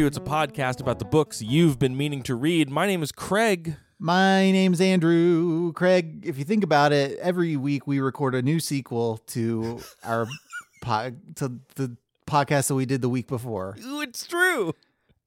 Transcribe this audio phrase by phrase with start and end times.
[0.00, 0.06] Overdue.
[0.06, 2.70] It's a podcast about the books you've been meaning to read.
[2.70, 3.76] My name is Craig.
[3.98, 5.72] My name's Andrew.
[5.74, 10.26] Craig, if you think about it, every week we record a new sequel to our
[10.82, 13.76] pod, to the podcast that we did the week before.
[13.84, 14.72] Ooh, it's true.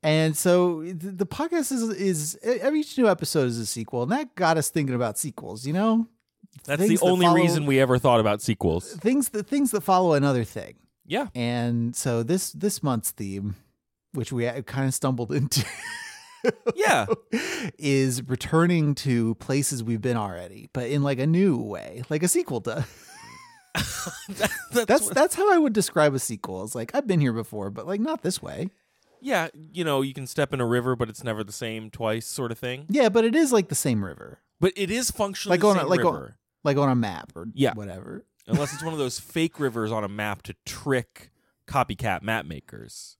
[0.02, 4.34] And so the podcast is is every each new episode is a sequel, and that
[4.34, 6.08] got us thinking about sequels, you know?
[6.66, 8.92] That's Things the that only follow- reason we ever thought about sequels.
[8.94, 10.76] Things that things that follow another thing.
[11.06, 11.28] Yeah.
[11.36, 13.56] And so this this month's theme,
[14.14, 15.66] which we kind of stumbled into
[16.76, 17.06] Yeah.
[17.78, 22.28] is returning to places we've been already, but in like a new way, like a
[22.28, 22.84] sequel does.
[24.30, 26.64] That's, That's that's how I would describe a sequel.
[26.64, 28.70] It's like I've been here before, but like not this way.
[29.22, 32.26] yeah, you know, you can step in a river, but it's never the same twice,
[32.28, 32.86] sort of thing.
[32.90, 35.88] Yeah, but it is like the same river, But it is functionally like on a,
[35.88, 36.10] like river.
[36.10, 37.74] on, like on a map or Yeah.
[37.74, 38.26] whatever.
[38.48, 41.32] Unless it's one of those fake rivers on a map to trick
[41.68, 43.18] copycat map makers.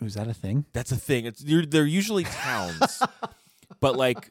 [0.00, 0.64] Is that a thing?
[0.72, 1.26] That's a thing.
[1.26, 3.02] It's you're, they're usually towns,
[3.80, 4.30] but like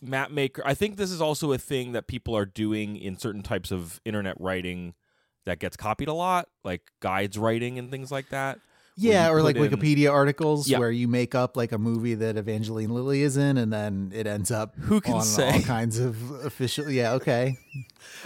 [0.00, 0.62] map maker.
[0.64, 4.00] I think this is also a thing that people are doing in certain types of
[4.04, 4.94] internet writing
[5.46, 8.60] that gets copied a lot, like guides writing and things like that.
[8.96, 10.78] Yeah, or like in- Wikipedia articles Yeah.
[10.78, 14.26] where you make up like a movie that Evangeline Lilly is in, and then it
[14.26, 15.52] ends up Who can on say?
[15.54, 16.90] all kinds of official.
[16.90, 17.56] Yeah, okay.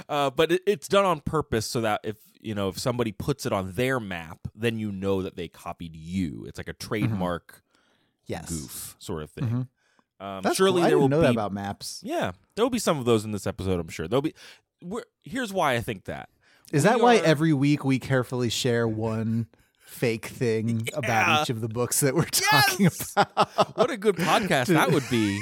[0.08, 3.46] Uh, but it, it's done on purpose so that if you know if somebody puts
[3.46, 6.44] it on their map, then you know that they copied you.
[6.46, 7.62] It's like a trademark
[8.26, 9.44] Yes, goof sort of thing.
[10.20, 10.24] Mhm.
[10.24, 10.86] Um, That's surely cool.
[10.86, 12.00] I there will didn't know be that about maps.
[12.02, 13.80] yeah, there will be some of those in this episode.
[13.80, 14.34] I'm sure there'll be.
[14.82, 16.28] We're, here's why I think that.
[16.72, 20.98] Is We that why are- every week we carefully share one fake thing Yeah.
[20.98, 23.12] about each of the books that we're talking Yes!
[23.16, 23.76] about?
[23.76, 25.40] What a good podcast that would be.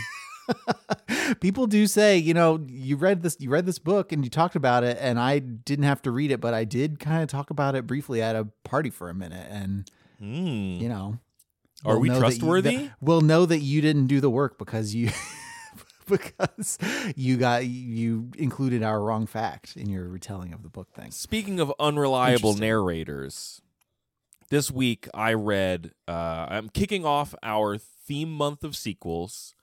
[1.41, 4.57] People do say, you know, you read this you read this book and you talked
[4.57, 7.51] about it and I didn't have to read it, but I did kind of talk
[7.51, 10.79] about it briefly at a party for a minute and Hmm.
[10.81, 11.19] you know,
[11.85, 12.77] Are we know that you- trustworthy?
[12.77, 15.11] that- we'll know that you didn't do the work because you
[16.09, 16.79] because
[17.17, 21.11] you got you included our wrong fact in your retelling of the book thing.
[21.11, 23.63] Speaking of unreliable narrators,
[24.51, 25.93] this week I read.
[26.07, 29.55] Uh, I'm kicking off our theme month of sequels,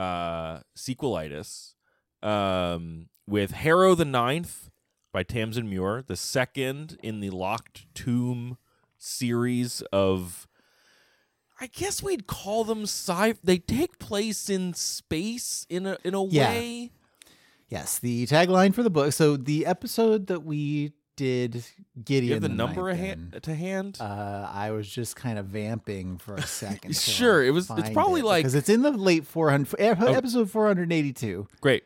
[0.00, 1.74] uh, sequelitis,
[2.22, 4.70] um, with Harrow the Ninth
[5.12, 8.56] by Tamsyn Muir, the second in the Locked Tomb
[8.98, 10.46] series of.
[11.62, 13.34] I guess we'd call them sci.
[13.44, 16.50] They take place in space in a in a Yeah.
[16.50, 16.90] way.
[17.68, 19.12] Yes, the tagline for the book.
[19.12, 21.62] So the episode that we did
[22.02, 23.98] Gideon You have the, the number a hand, to hand.
[24.00, 26.96] Uh, I was just kind of vamping for a second.
[26.96, 30.50] Sure, it was- it's probably it, like- because it's in the late 400 ep- episode
[30.50, 31.46] 482.
[31.60, 31.84] Great.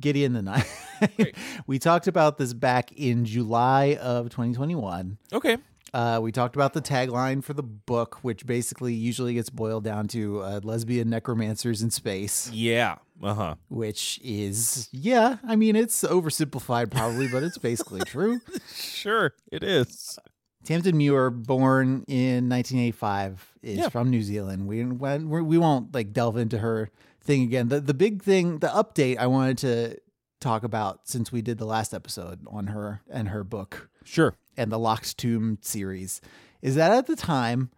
[0.00, 0.68] Gideon the Ninth.
[1.66, 5.18] We talked about this back in July of 2021.
[5.32, 5.56] Okay.
[5.94, 10.08] Uh, we talked about the tagline for the book, which basically usually gets boiled down
[10.08, 12.96] to uh, lesbian necromancers in space, Yeah.
[13.22, 13.54] Uh huh.
[13.68, 18.40] which is, yeah, I mean, it's oversimplified probably, but it's basically true.
[18.74, 20.18] Sure, it is.
[20.64, 23.88] Tamsyn Muir, born in 1985, is Yeah.
[23.88, 24.66] from New Zealand.
[24.66, 26.90] We we we won't like delve into her
[27.20, 27.68] thing again.
[27.68, 29.96] The the big thing, the update I wanted to
[30.40, 34.34] talk about since we did the last episode on her and her book Sure.
[34.56, 36.20] and the Locked Tomb series
[36.60, 37.70] is that at the time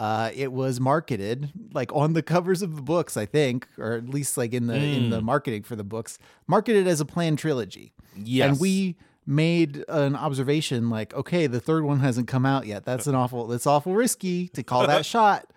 [0.00, 4.08] uh, it was marketed like on the covers of the books, I think, or at
[4.08, 7.92] least like in the in the marketing for the books, marketed as a planned trilogy.
[8.16, 8.48] Yes.
[8.48, 8.96] And we
[9.26, 12.86] made an observation like, okay, the third one hasn't come out yet.
[12.86, 15.52] That's an awful that's awful risky to call that shot.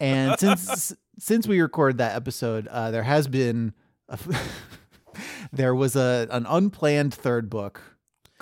[0.00, 3.74] And since since we recorded that episode, uh, there has been
[4.08, 4.18] a,
[5.52, 7.80] there was a an unplanned third book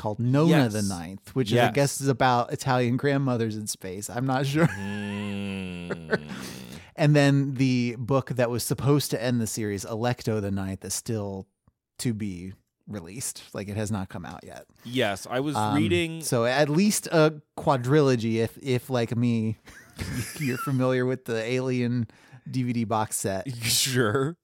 [0.00, 0.72] called Nona Yes.
[0.72, 1.68] the Ninth, which Yes.
[1.68, 4.08] I guess is about Italian grandmothers in space.
[4.10, 4.66] I'm not sure.
[4.66, 6.20] Mm.
[6.96, 10.92] And then the book that was supposed to end the series, Alecto the Ninth, is
[10.92, 11.46] still
[12.00, 12.52] to be
[12.86, 13.42] released.
[13.54, 14.66] Like it has not come out yet.
[14.84, 16.20] yes, I was Um, reading.
[16.22, 19.56] So at least a quadrilogy, if if like me,
[20.38, 22.06] you're familiar with the Alien
[22.50, 23.46] DVD box set.
[23.64, 24.36] Sure.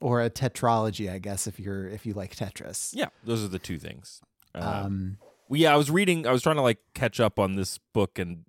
[0.00, 2.90] or a tetralogy, I guess, if you're if you like Tetris.
[2.94, 4.22] Yeah, those are the two things.
[4.58, 5.18] Um, Um,
[5.48, 6.26] well, yeah, I was reading.
[6.26, 8.44] I was trying to like catch up on this book, and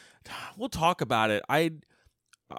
[0.56, 1.42] we'll talk about it.
[1.48, 1.72] I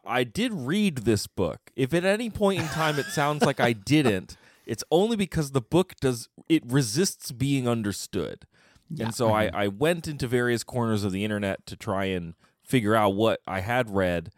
[0.06, 1.72] I did read this book.
[1.76, 5.62] If at any point in time it sounds like I didn't, it's only because the
[5.62, 8.46] book does it resists being understood.
[8.90, 9.06] Yeah.
[9.06, 12.96] And so I, I went into various corners of the internet to try and figure
[12.96, 14.32] out what I had read.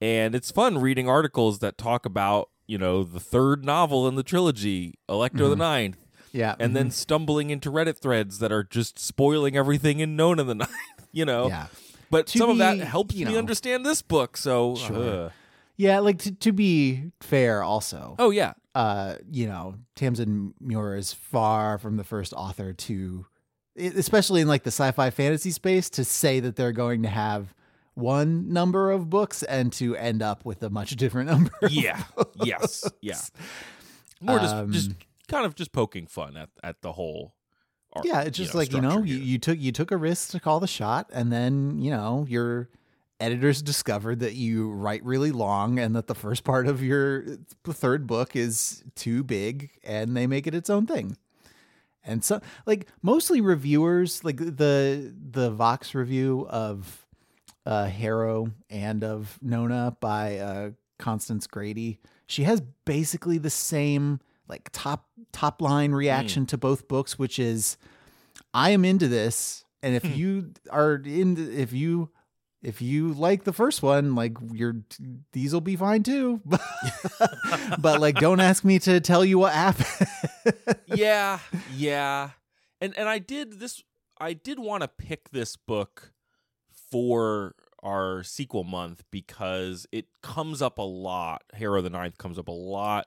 [0.00, 4.22] And it's fun reading articles that talk about, you know, the third novel in the
[4.22, 6.05] trilogy, Alecto the Ninth,
[6.36, 10.54] yeah, and then stumbling into Reddit threads that are just spoiling everything in Nona the
[10.62, 10.70] Ninth,
[11.12, 11.48] you know.
[11.48, 11.66] yeah,
[12.10, 14.36] But To some of that be, helps you me know- understand this book.
[14.36, 15.26] So, Sure.
[15.26, 15.30] uh,
[15.76, 15.98] yeah.
[16.00, 21.78] Like to, to be fair, also, oh yeah, uh, you know, Tamsyn Muir is far
[21.78, 23.26] from the first author to,
[23.76, 27.54] especially in like the sci-fi fantasy space, to say that they're going to have
[27.94, 31.50] one number of books and to end up with a much different number.
[31.70, 32.02] yeah,
[32.44, 33.18] yes, yeah.
[34.20, 34.90] More just Um, just
[35.28, 37.34] kind of just poking fun at at the whole.
[37.92, 39.96] ar- yeah it's you just know, like you know you, you took you took a
[39.96, 42.68] risk to call the shot and then you know your
[43.18, 47.24] editors discovered that you write really long and that the first part of your
[47.64, 51.16] third book is too big and they make it its own thing
[52.04, 57.06] and so like mostly reviewers like the the vox review of
[57.64, 64.68] uh harrow and of nona by uh constance grady she has basically the same like
[64.72, 65.06] top
[65.36, 66.48] top line reaction mm.
[66.48, 67.76] to both books which is
[68.54, 70.12] i am into this and if hmm.
[70.14, 72.10] you are in if you
[72.62, 74.76] if you like the first one like your
[75.32, 76.40] these will be fine too.
[77.78, 80.08] But like don't ask me to tell you what happened.
[80.86, 81.38] Yeah,
[81.74, 82.30] yeah.
[82.80, 83.82] And and I did this
[84.18, 86.12] I did want to pick this book
[86.90, 91.42] for our sequel month because it comes up a lot.
[91.52, 93.06] Harrow the Ninth comes up a lot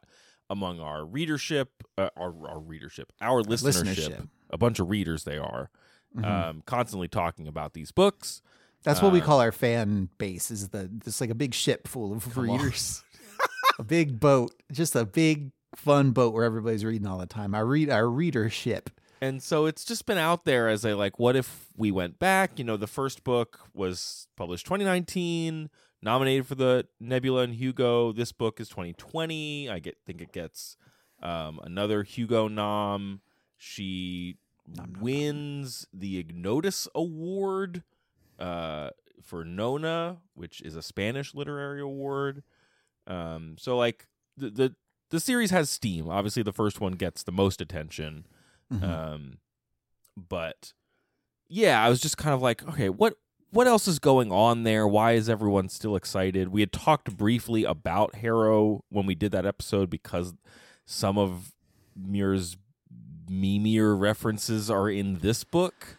[0.50, 4.30] among our readership, uh, our, our readership, our listenership, Listenership.
[4.50, 5.70] A bunch of readers they are,
[6.16, 6.26] Mhm.
[6.26, 8.42] um, constantly talking about these books.
[8.84, 10.50] That's what we Uh, call our fan base.
[10.52, 13.04] Is the just like a big ship full of readers,
[13.80, 17.54] a big boat, just a big fun boat where everybody's reading all the time.
[17.54, 18.90] Our read our readership.
[19.22, 22.58] And so it's just been out there as a like, what if we went back?
[22.58, 25.70] You know, the first book was published 2019,
[26.02, 28.12] nominated for the Nebula and Hugo.
[28.12, 29.70] This book is 2020.
[29.70, 30.78] I get think it gets
[31.22, 33.22] um, another Hugo nom.
[33.58, 34.38] She
[34.68, 37.84] Nom, nom, wins the Ignotus Award
[38.38, 38.92] uh,
[39.22, 42.44] for Nona, which is a Spanish literary award.
[43.08, 44.08] Um, so like
[44.38, 44.76] the, the
[45.10, 46.08] the series has steam.
[46.08, 48.26] Obviously, the first one gets the most attention.
[48.72, 48.84] Mhm.
[48.84, 49.38] Um,
[50.16, 50.74] but
[51.48, 53.16] yeah, I was just kind of like, okay, what
[53.52, 54.88] what else is going on there?
[54.88, 56.50] Why is everyone still excited?
[56.50, 60.34] We had talked briefly about Harrow when we did that episode because
[60.86, 61.54] some of
[62.00, 62.58] Muir's
[63.30, 65.98] memeier references are in this book.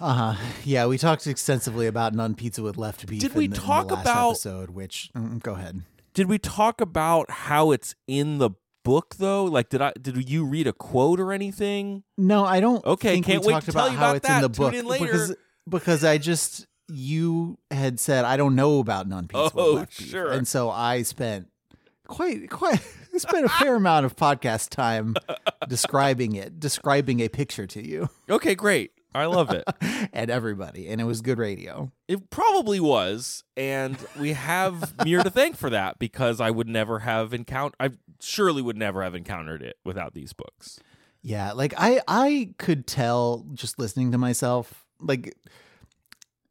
[0.00, 0.44] Uh huh.
[0.64, 3.20] Yeah, we talked extensively about None Pizza with Left Beef.
[3.20, 4.70] Did we the, talk last about- episode?
[4.70, 5.82] Which mm, go ahead.
[6.14, 8.50] Did we talk about how it's in the
[8.84, 9.44] book though?
[9.44, 12.02] Like, did I did you read a quote or anything?
[12.18, 12.84] No, I don't.
[12.84, 14.48] Okay, think can't we wait talked to tell about you how about it's in the
[14.48, 14.54] that.
[14.54, 15.04] Tune book in later.
[15.06, 15.36] because
[15.68, 19.44] because I just you had said I don't know about non pizza.
[19.44, 20.08] with Oh, Left Beef.
[20.08, 20.30] sure.
[20.30, 21.48] And so I spent
[22.08, 22.80] quite quite
[23.16, 25.14] spent a fair amount of podcast time
[25.68, 28.92] describing it, describing a picture to you Okay, great.
[29.14, 29.64] I love it.
[30.14, 31.92] and everybody, and it was good radio.
[32.08, 37.00] It probably was, and we have Muir to thank for that because I would never
[37.00, 37.76] have encountered.
[37.78, 37.90] I
[38.22, 40.80] surely would never have encountered it without these books.
[41.20, 44.86] Yeah, like I I could tell just listening to myself.
[44.98, 45.36] Like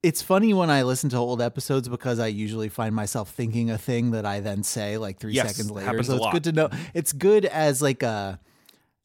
[0.03, 3.77] it's funny when I listen to old episodes because I usually find myself thinking a
[3.77, 5.86] thing that I then say like 3 Yes, seconds later.
[5.86, 6.34] happens So it's lot.
[6.34, 6.70] good to know.
[6.93, 8.39] It's good as like a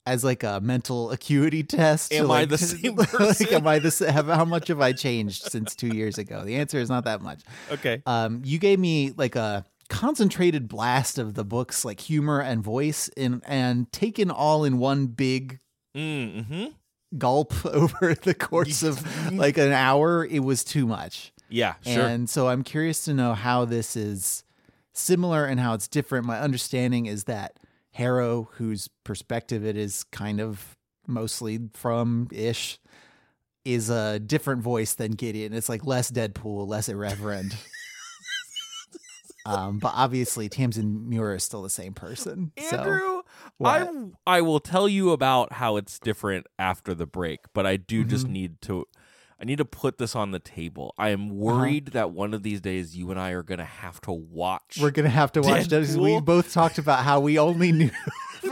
[0.07, 2.13] as like a mental acuity test.
[2.13, 3.47] Am I the same person?
[3.47, 6.45] like, am I the have how much have I changed since 2 years ago?
[6.45, 7.43] The answer is not that much.
[7.71, 8.03] Okay.
[8.07, 13.09] Um you gave me like a concentrated blast of the book's like humor and voice
[13.17, 15.61] in and taken all in one big
[15.97, 16.67] Mm-hmm.
[17.17, 21.33] Gulp over the course of like an hour, it was too much.
[21.49, 22.07] Yeah, sure.
[22.07, 24.45] And so I'm curious to know how this is
[24.93, 26.27] similar and how it's different.
[26.27, 27.59] My understanding is that
[27.93, 32.79] Harrow, whose perspective it is kind of mostly from ish,
[33.65, 35.53] is a different voice than Gideon.
[35.53, 37.55] It's like less Deadpool, less irreverent.
[39.47, 42.53] um, but obviously Tamsyn Muir is still the same person.
[42.71, 43.16] so Andrew,
[43.59, 43.89] what?
[44.27, 48.05] I I will tell you about how it's different after the break, but I do
[48.05, 48.31] just Mhm.
[48.31, 48.87] need to
[49.39, 50.95] I need to put this on the table.
[50.97, 51.35] I am Uh-huh.
[51.35, 54.79] worried that one of these days you and I are going to have to watch
[54.81, 56.01] We're gonna have to watch Deadpool.
[56.01, 57.91] We both talked about how we only knew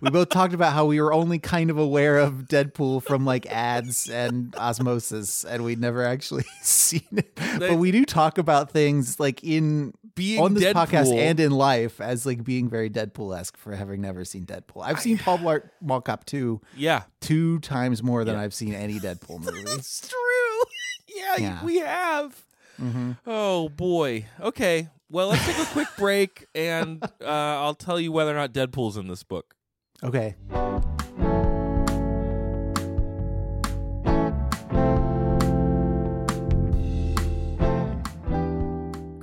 [0.00, 3.46] we both talked about how we were only kind of aware of Deadpool from like
[3.46, 7.34] ads and osmosis, and we'd never actually seen it.
[7.58, 11.52] but we do talk about things like in Being on this Deadpool- podcast and in
[11.52, 14.82] life as like being very Deadpool esque for having never seen Deadpool.
[14.82, 17.02] I've seen Paul Blart Mall Cop 2 Yeah.
[17.20, 18.40] two times more than Yeah.
[18.40, 19.62] I've seen any Deadpool movie.
[19.64, 20.62] That's true.
[21.16, 21.64] yeah, Yeah.
[21.64, 22.34] we have.
[22.78, 24.24] hmm Oh boy.
[24.40, 24.88] Okay.
[25.10, 28.96] Well, let's take a quick break, and uh, I'll tell you whether or not Deadpool's
[28.96, 29.54] in this book.
[30.02, 30.34] Okay.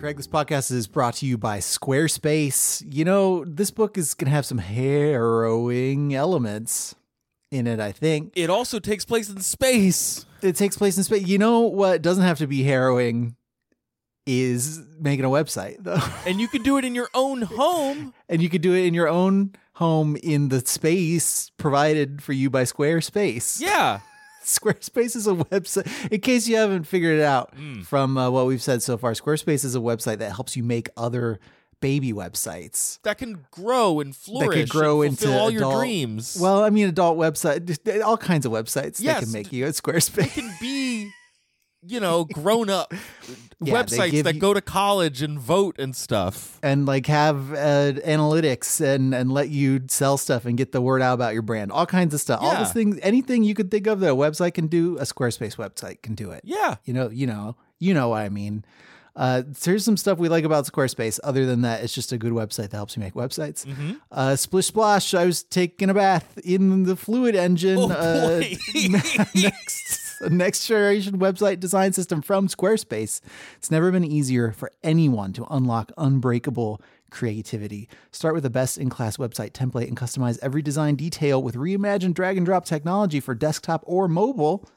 [0.04, 2.84] Craig, this podcast is brought to you by Squarespace.
[2.94, 6.94] You know, this book is going to have some harrowing elements
[7.52, 8.34] in it, I think.
[8.36, 10.26] It also takes place in space.
[10.42, 11.26] It takes place in space.
[11.26, 13.38] You know what doesn't have to be harrowing
[14.28, 16.04] is making a website, though.
[16.28, 18.14] And you can do it in your own home.
[18.28, 22.50] and you could do it in your own home in the space provided for you
[22.50, 23.62] by Squarespace.
[23.62, 24.02] Yeah.
[24.60, 26.12] Squarespace is a website.
[26.12, 27.86] In case you haven't figured it out Mm.
[27.86, 30.90] from uh, what we've said so far, Squarespace is a website that helps you make
[30.98, 31.40] other
[31.82, 33.02] baby websites.
[33.04, 34.70] That can grow and flourish.
[34.70, 36.38] grow and into fulfill all your dreams.
[36.40, 39.24] Well, I mean, adult website, all kinds of websites that Yes.
[39.24, 40.34] can make you at they Squarespace.
[40.34, 41.12] can be,
[41.86, 42.94] you know, grown up
[43.62, 46.60] Yeah, websites that you- go to college and vote and stuff.
[46.64, 51.02] and like have uh, analytics and and let you sell stuff and get the word
[51.02, 51.72] out about your brand.
[51.72, 52.42] All kinds of stuff.
[52.42, 52.60] All Yeah.
[52.64, 56.02] those things, anything you could think of that a website can do, a Squarespace website
[56.02, 56.42] can do it.
[56.44, 56.76] Yeah.
[56.86, 58.66] You know, you know, you know what I mean.
[59.16, 61.20] Uh, so here's some stuff we like about Squarespace.
[61.24, 63.64] Other than that, it's just a good website that helps you make websites.
[63.64, 64.00] Mhm.
[64.12, 65.14] Uh, Splish Splash.
[65.14, 67.78] I was taking a bath in the Fluid Engine.
[67.78, 68.58] Oh, uh, boy.
[70.30, 73.22] next, next generation website design system from Squarespace.
[73.58, 77.88] It's never been easier for anyone to unlock unbreakable creativity.
[78.12, 82.14] Start with a best in class website template and customize every design detail with reimagined
[82.14, 84.68] drag and drop technology for desktop or mobile.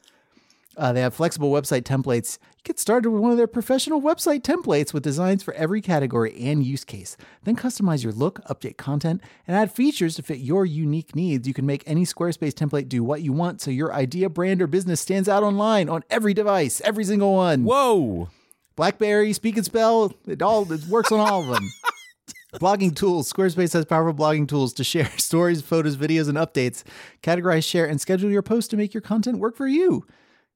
[0.77, 2.37] Uh, they have flexible website templates.
[2.63, 6.63] Get started with one of their professional website templates with designs for every category and
[6.63, 7.17] use case.
[7.43, 11.47] Then customize your look, update content, and add features to fit your unique needs.
[11.47, 14.67] You can make any Squarespace template do what you want so your idea, brand, or
[14.67, 17.63] business stands out online on every device, every single one.
[17.63, 18.29] Whoa.
[18.75, 21.67] Blackberry, Speak and Spell, it all it works on all of them.
[22.53, 23.31] blogging tools.
[23.31, 26.83] Squarespace has powerful blogging tools to share stories, photos, videos, and updates.
[27.23, 30.05] Categorize, share, and schedule your posts to make your content work for you.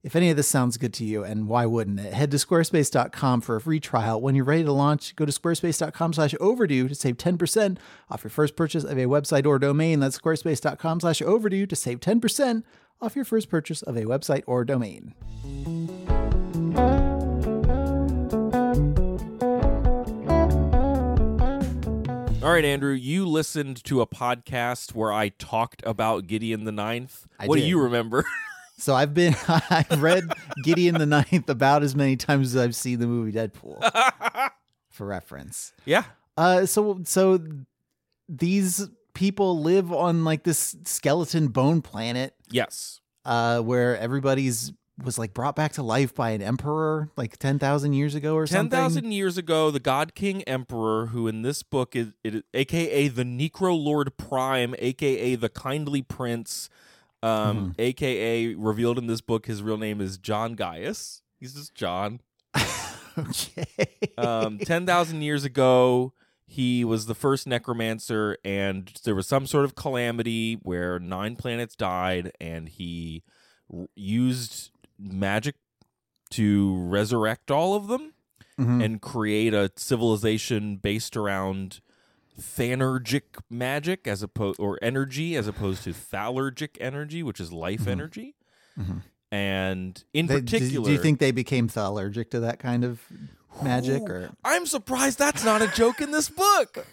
[0.03, 2.13] If any of this sounds good to you, and why wouldn't it?
[2.13, 4.19] Head to squarespace.com for a free trial.
[4.19, 7.77] When you're ready to launch, go to squarespace.com slash overdue to save 10%
[8.09, 9.99] off your first purchase of a website or domain.
[9.99, 12.63] That's squarespace.com slash overdue to save 10%
[12.99, 15.13] off your first purchase of a website or domain.
[22.43, 27.27] All right, Andrew, you listened to a podcast where I talked about Gideon the Ninth.
[27.39, 27.61] I what did.
[27.61, 28.25] do you remember?
[28.81, 30.23] So I've been I've read
[30.63, 33.79] Gideon the Ninth about as many times as I've seen the movie Deadpool
[34.89, 35.73] for reference.
[35.85, 36.03] yeah.
[36.35, 37.39] Uh so so
[38.27, 43.01] these people live on like this skeleton bone planet Yes.
[43.25, 44.71] uh where everybody's
[45.03, 48.69] was like brought back to life by an emperor like 10,000 years ago or Ten
[48.69, 48.77] something.
[48.79, 53.23] 10,000 years ago, the God King Emperor, who in this book is, it, AKA the
[53.23, 56.69] Necro Lord Prime, AKA the Kindly Prince,
[57.23, 57.71] um, Mm-hmm.
[57.79, 61.21] AKA revealed in this book, his real name is John Gaius.
[61.39, 62.21] He's just John.
[63.17, 63.65] okay.
[64.17, 66.13] Um, ten thousand years ago,
[66.45, 71.75] he was the first necromancer, and there was some sort of calamity where nine planets
[71.75, 73.23] died, and he
[73.73, 75.55] r- used magic
[76.31, 78.13] to resurrect all of them
[78.59, 78.83] Mhm.
[78.83, 81.81] and create a civilization based around
[82.39, 88.35] thanergic magic as opposed or energy as opposed to thalergic energy, which is life energy.
[88.79, 89.01] Mhm.
[89.31, 93.01] And in They- do- particular, do you think they became allergic to that kind of
[93.61, 96.85] magic Ooh, or I'm surprised that's not a joke in this book.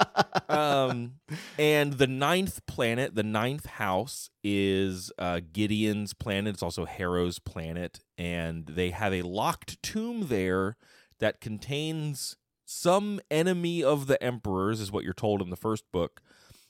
[0.48, 1.14] um,
[1.58, 6.54] and the ninth planet, the ninth house, is uh, Gideon's planet.
[6.54, 10.76] It's also Harrow's planet, and they have a locked tomb there
[11.18, 16.20] that contains some enemy of the emperors, is what you're told in the first book.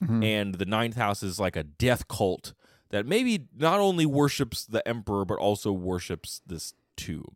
[0.03, 0.23] Mhm.
[0.23, 2.53] And the ninth house is like a death cult
[2.89, 7.35] that maybe not only worships the emperor but also worships this tomb.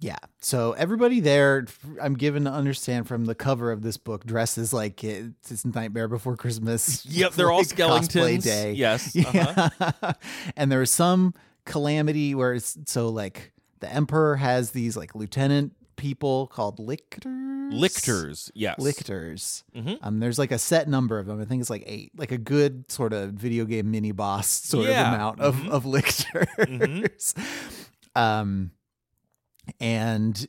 [0.00, 0.18] Yeah.
[0.40, 1.66] So everybody there,
[2.00, 6.06] I'm given to understand from the cover of this book, dresses like it's, it's Nightmare
[6.08, 7.04] Before Christmas.
[7.08, 8.44] Yep, they're all like cosplay skeletons.
[8.44, 8.72] day.
[8.74, 9.70] Yes, uh-huh.
[9.80, 10.12] Yeah.
[10.56, 15.74] and there was some calamity where it's so like the emperor has these like lieutenant
[15.98, 17.74] people called lictors.
[17.74, 18.78] Lictors, yes.
[18.78, 19.62] Lictors.
[19.76, 19.98] Mhm.
[20.00, 21.38] Um, there's like a set number of them.
[21.40, 24.86] I think it's like eight, like a good sort of video game mini boss sort
[24.88, 25.08] Yeah.
[25.08, 25.68] of amount of Mhm.
[25.68, 27.34] of lictors.
[28.16, 28.72] Um,
[29.78, 30.46] and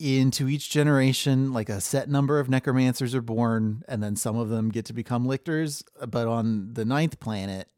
[0.00, 4.48] into each generation, like a set number of necromancers are born, and then some of
[4.48, 5.84] them get to become lictors.
[6.08, 7.68] But on the ninth planet,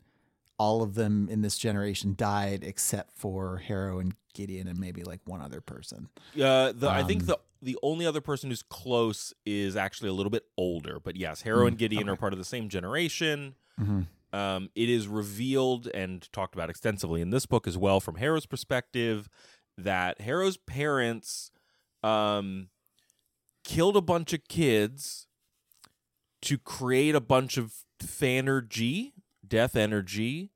[0.59, 5.21] all of them in this generation died except for Harrow and Gideon and maybe like
[5.25, 6.09] one other person.
[6.35, 10.13] Uh, the, I think Um, the the only other person who's close is actually a
[10.13, 13.55] little bit older, but yes, Harrow and Mm, Gideon are part of the same generation.
[13.81, 14.07] Mhm.
[14.35, 18.45] Um, it is revealed and talked about extensively in this book as well from Harrow's
[18.47, 19.29] perspective
[19.79, 21.51] that Harrow's parents
[22.03, 22.69] um,
[23.63, 25.27] killed a bunch of kids
[26.43, 29.13] to create a bunch of thanergy,
[29.47, 30.51] death energy,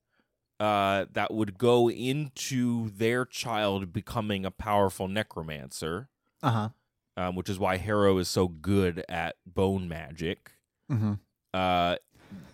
[0.61, 6.09] uh, that would go into their child becoming a powerful necromancer,
[6.43, 6.69] Uh huh.
[7.17, 10.53] um, which is why Harrow is so good at bone magic
[10.91, 11.15] hmm
[11.55, 11.97] uh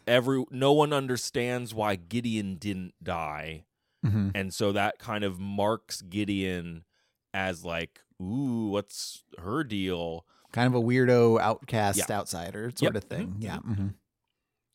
[0.07, 3.65] every no one understands why Gideon didn't die
[4.05, 6.85] hmm and so that kind of marks Gideon
[7.33, 12.17] as like ooh what's her deal Kind of a weirdo, outcast, Yeah.
[12.17, 13.03] outsider sort Yep.
[13.03, 13.27] of thing.
[13.39, 13.43] Mhm.
[13.43, 13.59] Yeah.
[13.59, 13.89] hmm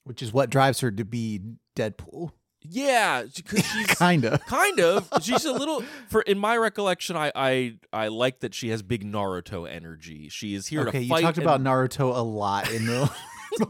[0.04, 1.40] Which is what drives her to be
[1.78, 2.32] Deadpool.
[2.62, 4.44] Yeah because she's kind of.
[4.46, 8.70] kind of she's a little for in my recollection I I I like that she
[8.70, 12.22] has big Naruto energy she is here Okay, to you talked and- about Naruto a
[12.22, 13.10] lot in the.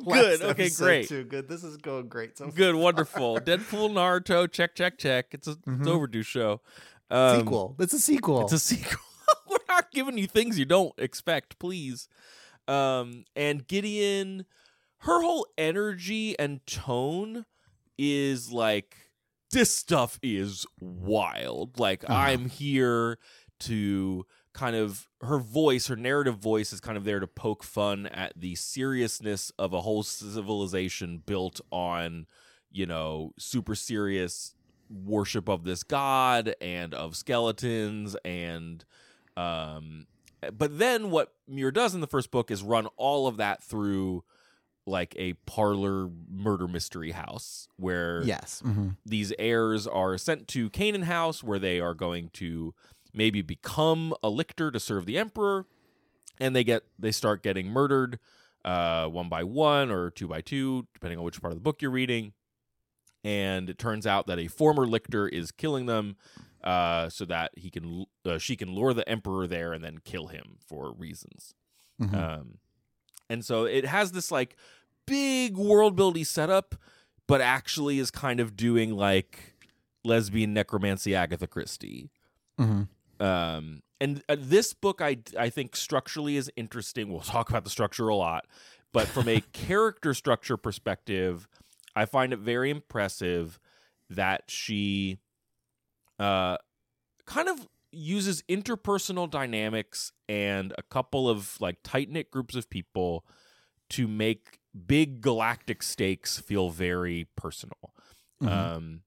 [0.05, 1.07] Good, okay, great.
[1.07, 1.23] Too.
[1.23, 1.47] Good.
[1.47, 2.37] This is going great.
[2.37, 5.79] So good wonderful Deadpool Naruto check check check it's a Mhm.
[5.79, 6.59] it's overdue show
[7.09, 7.75] um, sequel.
[7.79, 8.41] It's a sequel.
[8.43, 8.99] It's a sequel.
[9.49, 12.07] We're not giving you things you don't expect, please.
[12.67, 14.45] Um, and Gideon,
[14.99, 17.45] her whole energy and tone
[17.99, 18.95] is like
[19.51, 21.77] this stuff is wild.
[21.79, 22.13] Like Uh-huh.
[22.13, 23.19] I'm here
[23.61, 28.07] to kind of her voice, her narrative voice is kind of there to poke fun
[28.07, 32.25] at the seriousness of a whole civilization built on,
[32.71, 34.55] you know, super serious
[34.89, 38.85] worship of this god and of skeletons and
[39.37, 40.07] um
[40.57, 44.23] but then what Muir does in the first book is run all of that through
[44.89, 48.61] like a parlor murder mystery house where yes.
[48.65, 52.73] hmm these heirs are sent to Canaan House where they are going to
[53.13, 55.65] maybe become a lictor to serve the emperor
[56.39, 58.19] and they get they start getting murdered
[58.65, 61.81] uh one by one or two by two depending on which part of the book
[61.81, 62.33] you're reading
[63.23, 66.15] and it turns out that a former lictor is killing them
[66.63, 70.27] uh so that he can uh, she can lure the emperor there and then kill
[70.27, 71.53] him for reasons
[72.01, 72.13] Mhm.
[72.15, 72.57] um,
[73.29, 74.55] and so it has this like
[75.09, 76.75] big world building setup,
[77.27, 79.55] but actually is kind of doing like
[80.05, 82.11] lesbian necromancy Agatha Christie.
[82.57, 82.83] hmm
[83.19, 87.09] Um, and uh, this book, I I think structurally is interesting.
[87.09, 88.45] We'll talk about the structure a lot,
[88.93, 91.47] but from a character structure perspective,
[91.95, 93.59] I find it very impressive
[94.11, 95.19] that she,
[96.17, 96.57] uh,
[97.25, 103.25] kind of uses interpersonal dynamics and a couple of like tight knit groups of people
[103.89, 107.93] to make big galactic stakes feel very personal.
[108.41, 108.47] Mhm.
[108.49, 109.01] Um,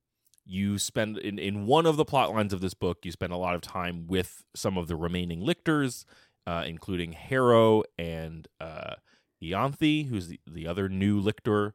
[0.45, 3.37] you spend in, in one of the plot lines of this book, you spend a
[3.37, 6.05] lot of time with some of the remaining lictors,
[6.47, 8.95] uh, including Harrow and uh,
[9.43, 11.75] Ianthe, who's the, the other new lictor.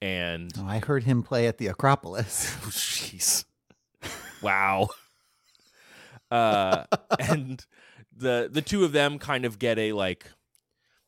[0.00, 2.52] And Oh, I heard him play at the Acropolis.
[2.64, 3.44] Oh, jeez.
[4.42, 4.88] wow.
[6.30, 6.84] Uh,
[7.18, 7.66] and
[8.16, 10.24] the the two of them kind of get a like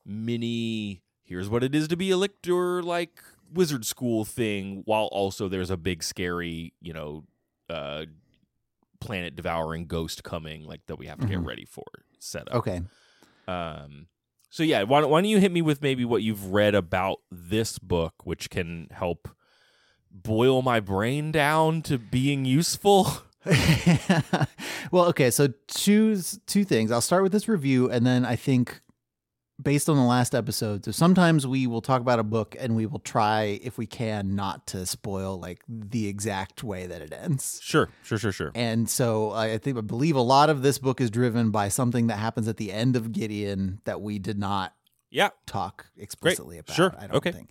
[0.05, 1.01] mini.
[1.25, 5.71] Here's what it is to be a lictor, like wizard school thing, while also there's
[5.71, 7.25] a big scary, you know,
[7.71, 8.05] uh,
[9.01, 11.47] planet devouring ghost coming, like that we have to get Mhm.
[11.47, 11.85] ready for.
[12.19, 12.57] Set up.
[12.57, 12.83] Okay.
[13.49, 14.07] Um,
[14.51, 17.21] so yeah, why don't, why don't you hit me with maybe what you've read about
[17.31, 19.29] this book, which can help
[20.11, 23.09] boil my brain down to being useful.
[24.91, 26.91] well, okay, so choose two things.
[26.91, 28.81] I'll start with this review, and then I think,
[29.63, 32.87] based on the last episode, so sometimes we will talk about a book and we
[32.87, 37.61] will try, if we can, not to spoil like the exact way that it ends.
[37.63, 38.51] Sure, sure, sure, sure.
[38.55, 42.09] And so I think I believe a lot of this book is driven by something
[42.09, 44.75] that happens at the end of Gideon that we did not
[45.11, 46.75] Yeah, talk explicitly about.
[46.75, 46.95] Sure.
[46.99, 47.31] I don't Okay.
[47.33, 47.51] think.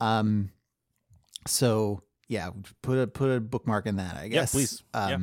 [0.00, 0.50] Um,
[1.46, 2.50] so yeah,
[2.82, 4.16] put a put a bookmark in that.
[4.16, 4.52] I guess.
[4.54, 4.82] Yeah, please.
[4.94, 5.18] Yeah.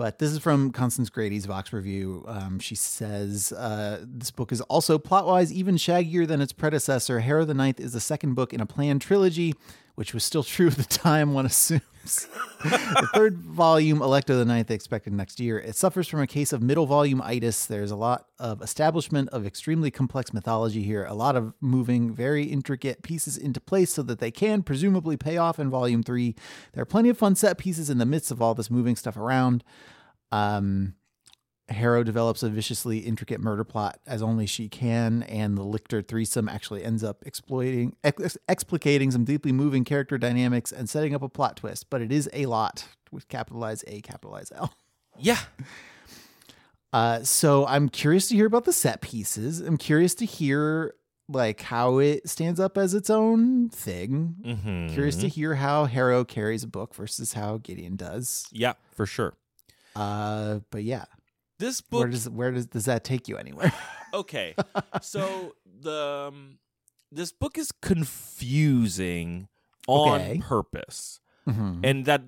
[0.00, 2.24] But this is from Constance Grady's Vox review.
[2.26, 7.20] Um, she says uh, this book is also plot wise even shaggier than its predecessor.
[7.20, 9.54] Harrow the Ninth is the second book in a planned trilogy
[9.94, 11.82] which was still true at the time, one assumes.
[12.62, 15.58] the third volume, Alecto the Ninth, expected next year.
[15.58, 17.66] It suffers from a case of middle volume itis.
[17.66, 22.44] There's a lot of establishment of extremely complex mythology here, a lot of moving very
[22.44, 26.34] intricate pieces into place so that they can presumably pay off in volume three.
[26.72, 29.16] There are plenty of fun set pieces in the midst of all this moving stuff
[29.16, 29.62] around.
[30.32, 30.94] Um,
[31.70, 36.48] Harrow develops a viciously intricate murder plot as only she can, and the Lictor threesome
[36.48, 41.28] actually ends up exploiting, ex- explicating some deeply moving character dynamics and setting up a
[41.28, 41.88] plot twist.
[41.88, 44.74] But it is a lot with capitalize A, capitalize L.
[45.18, 45.38] Yeah.
[46.92, 49.60] Uh, so I'm curious to hear about the set pieces.
[49.60, 50.94] I'm curious to hear
[51.28, 54.34] like how it stands up as its own thing.
[54.44, 54.88] Mm-hmm.
[54.88, 58.48] Curious to hear how Harrow carries a book versus how Gideon does.
[58.50, 59.34] Yeah, for sure.
[59.94, 61.04] Uh, but yeah,
[61.60, 63.72] This book where does where does does that take you anywhere?
[64.14, 64.56] okay
[65.00, 66.58] so the um,
[67.12, 69.48] this book is confusing
[69.86, 70.38] on Okay.
[70.38, 71.80] purpose Mhm.
[71.84, 72.22] and that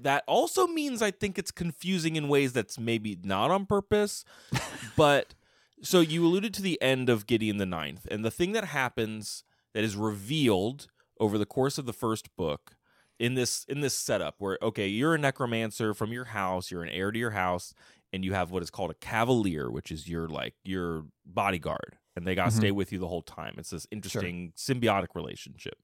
[0.00, 4.24] that also means i think it's confusing in ways that's maybe not on purpose
[4.96, 5.34] but
[5.82, 9.44] so you alluded to the end of gideon the ninth and the thing that happens
[9.74, 10.88] that is revealed
[11.20, 12.76] over the course of the first book
[13.18, 16.88] in this in this setup where okay you're a necromancer from your house you're an
[16.88, 17.72] heir to your house
[18.14, 22.26] and you have what is called a cavalier which is your like your bodyguard and
[22.26, 22.58] they got to Mhm.
[22.58, 23.54] stay with you the whole time.
[23.58, 25.78] It's this interesting symbiotic relationship.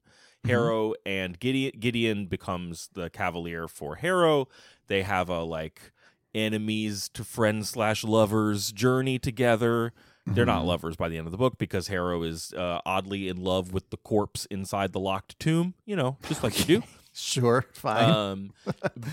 [0.45, 4.47] Harrow and gideon gideon becomes the cavalier for harrow.
[4.87, 5.93] They have a like
[6.35, 9.93] enemies to friends slash lovers journey together.
[10.27, 10.67] They're not Mhm.
[10.69, 13.91] lovers by the end of the book because harrow is uh, oddly in love with
[13.91, 16.83] the corpse inside the locked tomb you know just like you do.
[17.13, 18.09] Sure, fine.
[18.09, 18.53] um,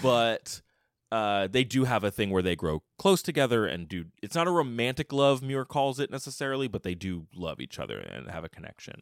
[0.04, 0.62] but
[1.12, 4.06] uh, they do have a thing where they grow close together and do.
[4.22, 8.00] It's not a romantic love, Muir calls it necessarily, but they do love each other
[8.00, 9.02] and have a connection.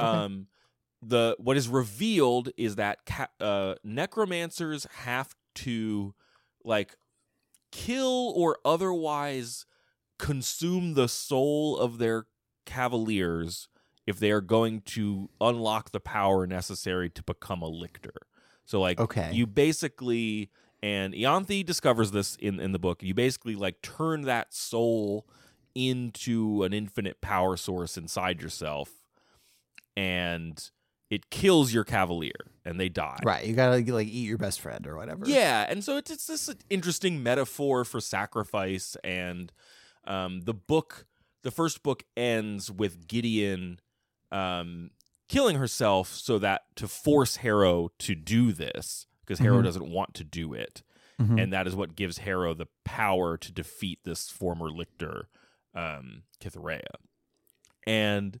[0.00, 0.16] Okay.
[0.16, 0.46] Um,
[1.02, 6.14] the what is revealed is that ca- uh, necromancers have to
[6.64, 6.96] like
[7.70, 9.66] kill or otherwise
[10.18, 12.26] consume the soul of their
[12.64, 13.68] cavaliers
[14.06, 18.14] if they are going to unlock the power necessary to become a lictor.
[18.64, 19.30] So like Okay.
[19.32, 20.50] you basically
[20.82, 23.02] and Ianthe discovers this in in the book.
[23.02, 25.26] You basically like turn that soul
[25.74, 28.90] into an infinite power source inside yourself
[29.96, 30.70] and
[31.10, 32.32] it kills your cavalier
[32.64, 33.18] and they die.
[33.24, 35.26] right, you gotta like eat your best friend or whatever.
[35.26, 39.52] Yeah, and so it's it's this interesting metaphor for sacrifice, and
[40.06, 41.06] um, the book,
[41.42, 43.80] the first book ends with Gideon
[44.30, 44.90] um,
[45.28, 49.64] killing herself so that to force Harrow to do this because Harrow Mhm.
[49.64, 50.82] doesn't want to do it,
[51.18, 51.42] Mhm.
[51.42, 55.28] and that is what gives Harrow the power to defeat this former lictor,
[55.74, 56.94] um, Kitharea,
[57.86, 58.40] and.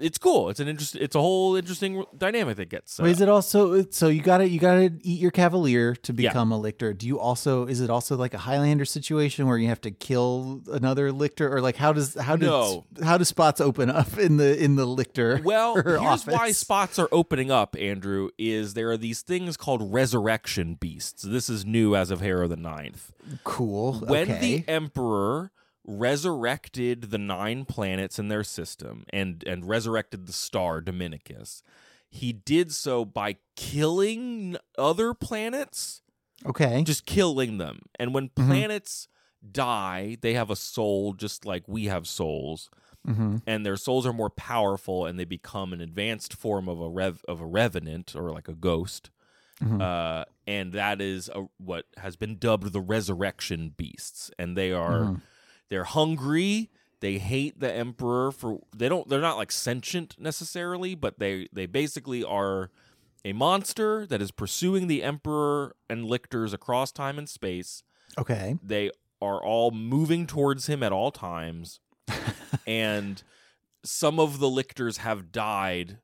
[0.00, 0.50] It's cool.
[0.50, 0.96] It's an interest.
[0.96, 2.98] It's a whole interesting dynamic that gets.
[2.98, 6.30] Wait, is uh, it also so you gotta you gotta eat your cavalier to Yeah.
[6.30, 6.92] become a lictor?
[6.92, 10.62] Do you also is it also like a Highlander situation where you have to kill
[10.72, 12.84] another lictor or like how does how does No.
[13.04, 15.40] how do spots open up in the in the lictor?
[15.44, 16.26] Well, here's office?
[16.34, 21.22] why spots are opening up, Andrew, is there are these things called resurrection beasts.
[21.22, 23.12] This is new as of Harrow the Ninth.
[23.44, 24.00] cool.
[24.00, 24.40] When okay.
[24.64, 25.52] the Emperor
[25.86, 31.62] resurrected the nine planets in their system and, and resurrected the star Dominicus,
[32.08, 36.02] he did so by killing other planets
[36.44, 36.82] okay.
[36.84, 37.82] just killing them.
[37.98, 38.46] And when Mhm.
[38.46, 39.08] planets
[39.52, 42.70] die, they have a soul just like we have souls.
[43.06, 46.88] hmm And their souls are more powerful and they become an advanced form of a
[46.90, 49.10] rev of a revenant or like a ghost.
[49.60, 49.80] Mhm.
[49.80, 54.30] Uh, and that is a, what has been dubbed the resurrection beasts.
[54.38, 55.22] And they are Mhm.
[55.68, 56.70] They're hungry.
[57.00, 61.66] They hate the emperor for they don't they're not like sentient necessarily, but they they
[61.66, 62.70] basically are
[63.24, 67.82] a monster that is pursuing the emperor and lictors across time and space.
[68.16, 68.56] Okay.
[68.62, 71.80] They are all moving towards him at all times.
[72.66, 73.22] and
[73.84, 75.98] some of the lictors have died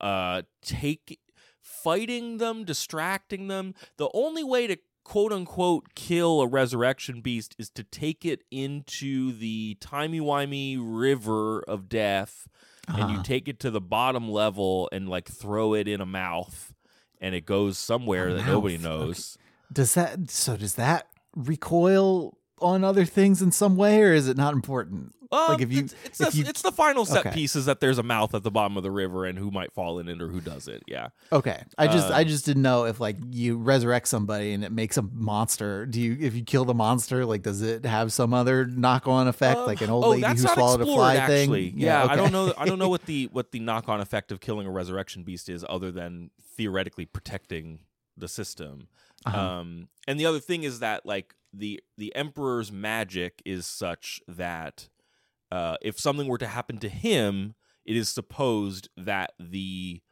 [0.00, 1.20] uh take
[1.60, 3.74] fighting them, distracting them.
[3.96, 9.32] The only way to quote unquote kill a resurrection beast is to take it into
[9.32, 12.48] the timey-wimey river of death
[12.88, 13.22] and you Uh-huh.
[13.22, 16.72] take it to the bottom level and like throw it in a mouth
[17.20, 19.38] and it goes somewhere A that nobody mouth, knows.
[19.72, 24.36] Does that so does that recoil on other things in some way or is it
[24.36, 25.14] not important?
[25.34, 27.34] Um, Like, if you- it's it's, if the- you- it's the final set Okay.
[27.34, 29.72] piece is that there's a mouth at the bottom of the river and who might
[29.72, 30.82] fall in it or who doesn't.
[30.86, 31.08] Yeah.
[31.32, 34.72] Okay, I just Uh, I just didn't know if like you resurrect somebody and it
[34.72, 35.86] makes a monster.
[35.86, 39.28] Do you if you kill the monster, like does it have some other knock on
[39.28, 41.70] effect, Uh, like an old oh, lady who swallowed a fly actually.
[41.70, 41.80] thing?
[41.80, 42.16] Yeah, I okay.
[42.16, 42.54] don't know.
[42.56, 45.48] I don't know what the what the knock on effect of killing a resurrection beast
[45.48, 47.80] is, other than theoretically protecting
[48.16, 48.88] the system.
[49.26, 49.38] Uh-huh.
[49.40, 54.88] Um, and the other thing is that like the the emperor's magic is such that
[55.54, 60.02] uh, if something were to happen to him, it is supposed that the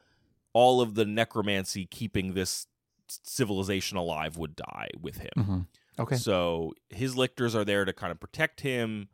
[0.52, 2.68] all of the necromancy keeping this
[3.08, 5.30] civilization alive would die with him.
[5.36, 5.66] Mhm.
[5.98, 6.16] Okay.
[6.16, 9.08] So his lictors are there to kind of protect him,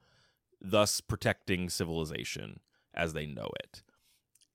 [0.60, 2.60] thus protecting civilization
[2.92, 3.82] as they know it.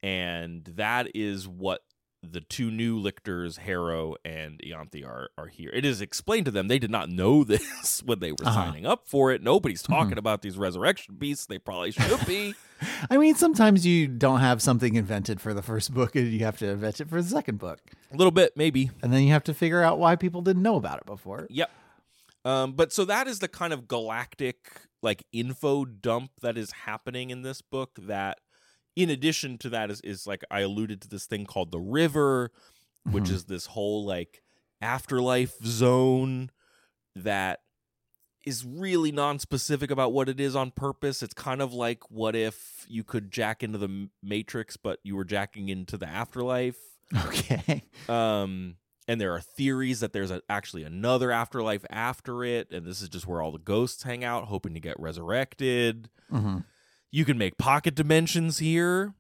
[0.04, 1.82] And that is what
[2.24, 5.70] the two new lictors, Harrow and Ianthe, are are here.
[5.74, 6.68] It is explained to them.
[6.70, 8.66] They did not know this when they were Uh-huh.
[8.66, 9.44] signing up for it.
[9.44, 11.46] Nobody's talking about these resurrection beasts.
[11.46, 12.56] They probably should be.
[13.10, 16.58] I mean, sometimes you don't have something invented for the first book, and you have
[16.60, 17.80] to invent it for the second book,
[18.12, 18.90] A little bit, maybe.
[19.02, 21.48] and then you have to figure out why people didn't know about it before.
[21.50, 21.70] Yep.
[22.46, 24.58] Um, but so that is the kind of galactic
[25.02, 27.92] like info dump that is happening in this book.
[28.02, 28.40] That,
[28.96, 32.52] in addition to that, is is like I alluded to this thing called the river,
[33.04, 33.32] which Mhm.
[33.32, 34.44] is this whole like
[34.82, 36.52] afterlife zone
[37.16, 37.62] that
[38.46, 41.24] is really non-specific about what it is on purpose.
[41.24, 45.24] It's kind of like what if you could jack into the matrix, but you were
[45.24, 46.78] jacking into the afterlife.
[47.28, 47.84] Okay.
[48.10, 48.76] Um,
[49.08, 53.08] and there are theories that there's a, actually another afterlife after it, and this is
[53.08, 56.10] just where all the ghosts hang out, hoping to get resurrected.
[56.30, 56.58] hmm
[57.14, 59.14] You can make pocket dimensions here.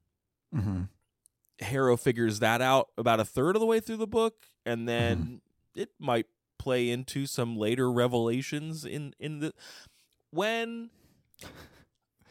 [0.51, 0.83] hmm
[1.59, 5.41] Harrow figures that out about a third of the way through the book, and then
[5.75, 6.25] it might
[6.57, 9.53] play into some later revelations in in the
[10.31, 10.89] when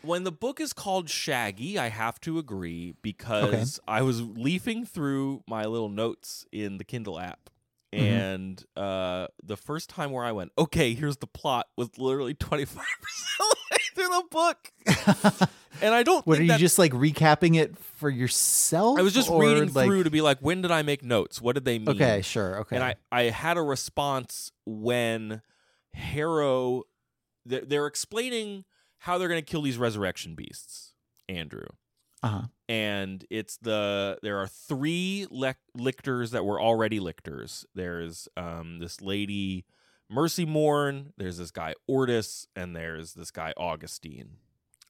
[0.02, 5.44] when the book is called Shaggy, I have to agree because I was leafing through
[5.46, 7.50] my little notes in the Kindle app.
[7.94, 7.98] Mhm.
[8.00, 12.66] And uh, the first time where I went, okay, here's the plot, was literally 25%
[13.40, 13.58] of
[14.08, 15.48] the book.
[15.80, 18.98] And I don't What are you that just like recapping it for yourself?
[19.00, 21.40] I was just reading like- through to be like, when did I make notes?
[21.40, 21.88] What did they mean?
[21.88, 22.60] Okay, sure.
[22.60, 22.76] Okay.
[22.76, 25.42] And I, I had a response when
[25.94, 26.84] Harrow,
[27.44, 28.64] they're, they're explaining
[28.98, 30.94] how they're going to kill these resurrection beasts,
[31.28, 31.66] Andrew.
[32.22, 32.42] uh-huh.
[32.68, 37.66] And it's the, there are three lec- lictors that were already lictors.
[37.74, 39.64] There's um, this lady,
[40.12, 44.36] Mercymorn, there's this guy, Ortis, and there's this guy, Augustine.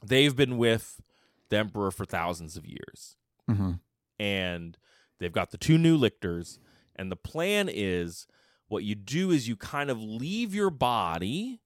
[0.04, 1.00] They've been with
[1.48, 3.16] the Emperor for thousands of years
[3.48, 3.72] hmm
[4.18, 4.78] and
[5.18, 6.58] they've got the two new lictors
[6.96, 8.26] and the plan is
[8.68, 11.60] what you do is you kind of leave your body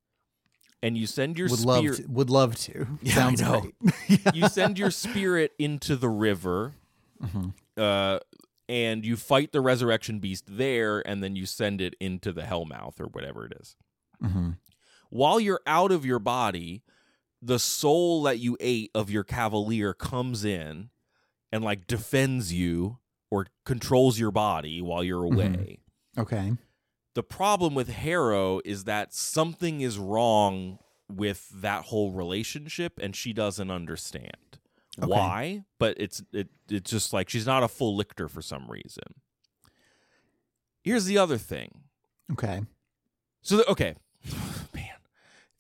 [0.82, 2.06] and you send your Would love spirit to.
[2.08, 2.86] Would love to.
[3.02, 3.60] Yeah, I Sounds know.
[3.60, 4.20] great.
[4.34, 6.72] you send your spirit into the river
[7.22, 7.52] Mhm.
[7.76, 8.18] uh,
[8.68, 13.00] and you fight the resurrection beast there and then you send it into the hellmouth
[13.00, 13.76] or whatever it is
[14.22, 14.58] Mhm.
[15.10, 16.82] while you're out of your body,
[17.42, 20.90] the soul that you ate of your cavalier comes in
[21.52, 22.98] and like defends you
[23.30, 25.78] or controls your body while you're away.
[26.18, 26.54] Okay.
[27.14, 33.32] The problem with Harrow is that something is wrong with that whole relationship and she
[33.32, 34.58] doesn't understand
[34.98, 35.10] Okay.
[35.10, 39.04] why, but it's it it's just like she's not a full lictor for some reason.
[40.82, 41.80] Here's the other thing.
[42.32, 42.62] Okay.
[43.42, 43.94] So the, okay,
[44.74, 44.84] man,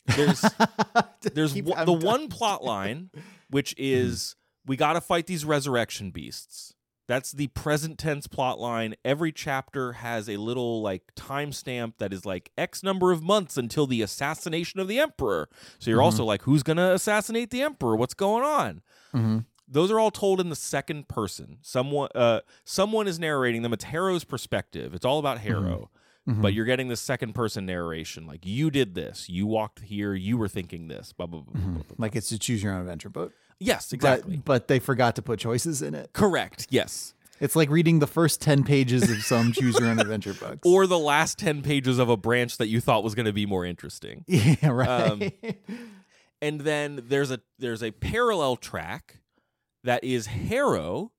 [0.06, 0.44] there's
[1.34, 2.06] there's Keep- I'm the done.
[2.06, 3.10] one plot line
[3.50, 3.82] which hmm.
[3.84, 6.74] is we got to fight these resurrection beasts.
[7.08, 8.96] That's the present tense plot line.
[9.04, 13.86] Every chapter has a little like timestamp that is like X number of months until
[13.86, 15.48] the assassination of the emperor.
[15.78, 16.04] So you're Mhm.
[16.04, 17.94] also like, who's gonna assassinate the emperor?
[17.96, 18.82] What's going on?
[19.14, 19.44] Mhm.
[19.68, 21.58] Those are all told in the second person.
[21.62, 23.72] Someone, uh, someone is narrating them.
[23.72, 24.94] It's Harrow's perspective.
[24.94, 25.90] It's all about Harrow
[26.28, 26.42] Mhm.
[26.42, 30.36] but you're getting the second person narration like you did this you walked here you
[30.36, 31.74] were thinking this blah blah blah, blah, Mhm.
[31.74, 31.96] blah, blah.
[31.98, 33.32] like it's a choose your own adventure book.
[33.60, 36.12] yes But- exactly But, they forgot to put choices in it.
[36.12, 40.32] correct yes It's like reading the first 10 pages of some choose your own adventure
[40.34, 40.60] books.
[40.64, 43.44] or the last 10 pages of a branch that you thought was going to be
[43.46, 44.88] more interesting yeah, right.
[44.88, 45.22] Um,
[46.42, 49.20] and then there's a there's a parallel track
[49.84, 51.12] that is Harrow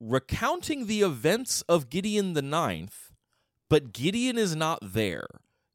[0.00, 3.05] recounting the events of Gideon the Ninth,
[3.68, 5.26] but Gideon is not there.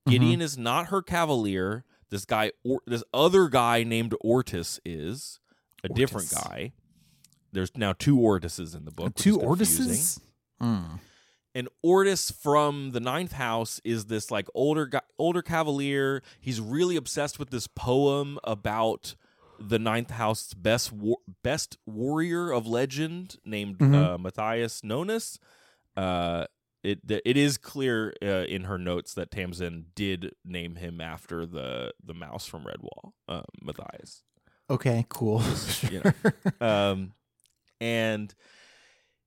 [0.08, 1.84] Gideon is not her cavalier.
[2.10, 5.40] This guy, or, this other guy named Ortis is
[5.84, 6.74] a different guy.
[7.54, 9.16] There's now two Ortises in the book.
[9.16, 9.40] Two.
[9.40, 10.20] Ortises?
[10.62, 11.00] Mm.
[11.54, 16.22] And Ortis from the ninth house is this like older guy, older cavalier.
[16.40, 19.16] He's really obsessed with this poem about
[19.60, 23.94] the ninth house best war- best warrior of legend named Mhm.
[23.96, 25.38] uh, Matthias Nonus.
[25.96, 26.46] Uh,
[26.84, 31.94] it it is clear uh, in her notes that Tamsyn did name him after the
[32.04, 34.24] the mouse from Redwall, uh, Matthias.
[34.70, 35.44] Okay, cool.
[35.90, 36.14] you know.
[36.62, 37.14] Um,
[37.80, 38.34] and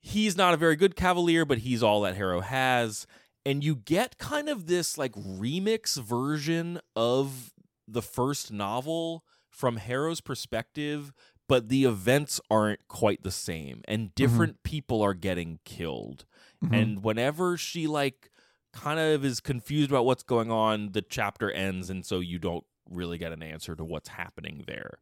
[0.00, 3.06] he's not a very good cavalier, but he's all that Harrow has.
[3.44, 7.52] And you get kind of this like remix version of
[7.86, 11.12] the first novel from Harrow's perspective,
[11.48, 16.24] but the events aren't quite the same, and different people are getting killed.
[16.64, 16.82] Mhm.
[16.82, 18.30] And whenever she like
[18.72, 22.64] kind of is confused about what's going on, the chapter ends, and so you don't
[22.90, 24.98] really get an answer to what's happening there.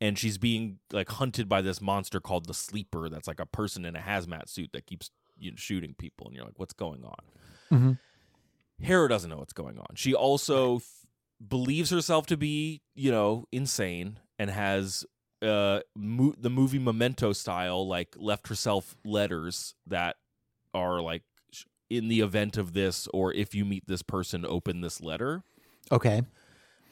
[0.00, 3.08] And she's being like hunted by this monster called the Sleeper.
[3.08, 6.36] That's like a person in a hazmat suit that keeps you know, shooting people, and
[6.36, 7.24] you're like, "What's going on?"
[7.70, 7.98] Mhm.
[8.82, 9.94] Harrow doesn't know what's going on.
[9.94, 10.88] She also th-
[11.46, 15.04] believes herself to be, you know, insane and has
[15.42, 20.16] uh mo- the movie Memento style like left herself letters that
[20.74, 21.22] are like
[21.90, 25.42] in the event of this or if you meet this person open this letter
[25.92, 26.22] Okay.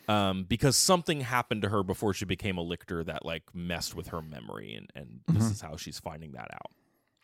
[0.08, 4.08] um because something happened to her before she became a lictor that like messed with
[4.08, 5.52] her memory and and this Mhm.
[5.52, 6.70] is how she's finding that out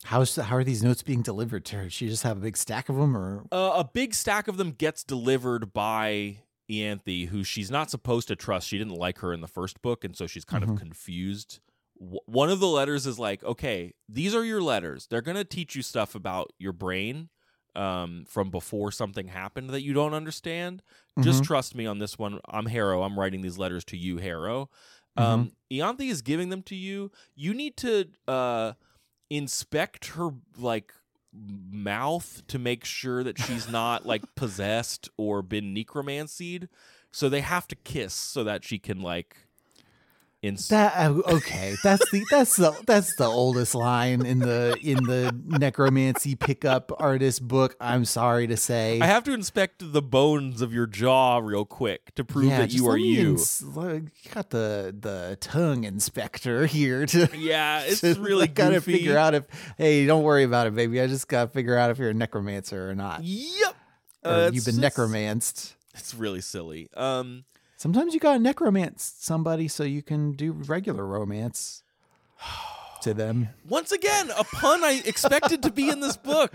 [0.05, 1.91] How's how are these notes being delivered to her?
[1.91, 4.71] She just have a big stack of them, or uh, a big stack of them
[4.71, 6.39] gets delivered by
[6.71, 8.69] Ianthe, who she's not supposed to trust.
[8.69, 10.71] She didn't like her in the first book, and so she's kind Mhm.
[10.75, 11.59] of confused.
[12.01, 15.07] W- one of the letters is like, okay, these are your letters.
[15.09, 17.29] They're going to teach you stuff about your brain
[17.75, 20.83] um, from before something happened that you don't understand.
[21.21, 21.47] Just Mhm.
[21.47, 22.41] trust me on this one.
[22.49, 23.03] I'm Harrow.
[23.03, 24.71] I'm writing these letters to you, Harrow.
[25.17, 27.11] Um, Ianthe is giving them to you.
[27.35, 28.73] You need to uh,
[29.31, 30.93] inspect her like
[31.33, 36.69] mouth to make sure that she's not like possessed or been necromancied.
[37.11, 39.37] So they have to kiss so that she can like.
[40.41, 41.75] Ins- that uh, okay?
[41.83, 47.47] That's the that's the that's the oldest line in the in the necromancy pickup artist
[47.47, 47.75] book.
[47.81, 49.01] I'm sorry to say.
[49.01, 52.73] I have to inspect the bones of your jaw real quick to prove yeah, that
[52.73, 53.31] you are you.
[53.31, 53.61] ins-
[54.33, 59.35] got the the tongue inspector here to yeah, it's to, really like, gotta figure out
[59.35, 59.45] if
[59.77, 61.01] hey, don't worry about it, baby.
[61.01, 63.77] I just gotta figure out if you're a necromancer or not, Yep.
[64.25, 65.75] or Uh, you've been just- necromanced.
[65.95, 66.89] It's really silly.
[66.97, 67.45] Um,
[67.79, 71.85] Sometimes you gotta necromance somebody so you can do regular romance
[73.03, 73.51] to them.
[73.69, 76.53] once again, a pun I expected to be in this book.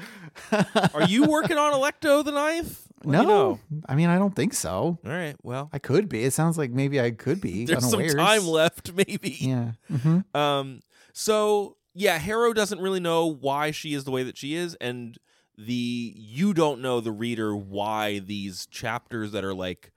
[0.93, 2.89] Are you working on Alecto the Ninth?
[3.05, 3.59] Let no, me know.
[3.88, 4.99] I mean I don't think so.
[5.05, 5.38] All right.
[5.43, 6.25] Well, I could be.
[6.25, 7.65] It sounds like maybe I could be.
[7.65, 9.38] there's some time left, maybe.
[9.39, 9.71] Yeah.
[9.88, 10.81] hmm Um.
[11.13, 15.17] So yeah, Harrow doesn't really know why she is the way that she is, and
[15.57, 19.92] the you don't know the reader why these chapters that are like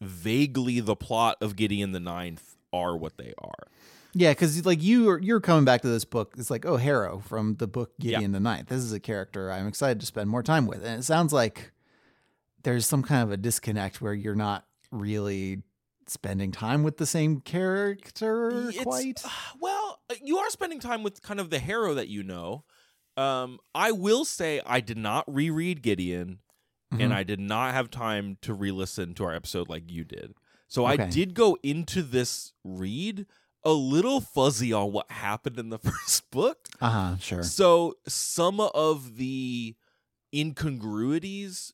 [0.00, 3.66] vaguely the plot of Gideon the Ninth are what they are.
[4.12, 6.34] Yeah, because like you are you're coming back to this book.
[6.36, 7.92] It's like oh Harrow from the book.
[8.00, 8.68] Gideon the Ninth.
[8.68, 11.72] This is a character I'm excited to spend more time with, and it sounds like
[12.62, 15.62] there's some kind of a disconnect where you're not really
[16.08, 19.22] spending time with the same character It's- quite.
[19.60, 22.64] Well, uh, you are spending time with kind of the Harrow that you know.
[23.16, 26.38] Um, I will say I did not reread Gideon,
[26.90, 27.14] and Mhm.
[27.14, 30.34] I did not have time to re-listen to our episode like you did.
[30.68, 33.26] So I did go into this read
[33.64, 36.68] a little fuzzy on what happened in the first book.
[36.80, 37.16] Uh huh.
[37.18, 37.42] Sure.
[37.42, 39.76] So some of the
[40.34, 41.72] incongruities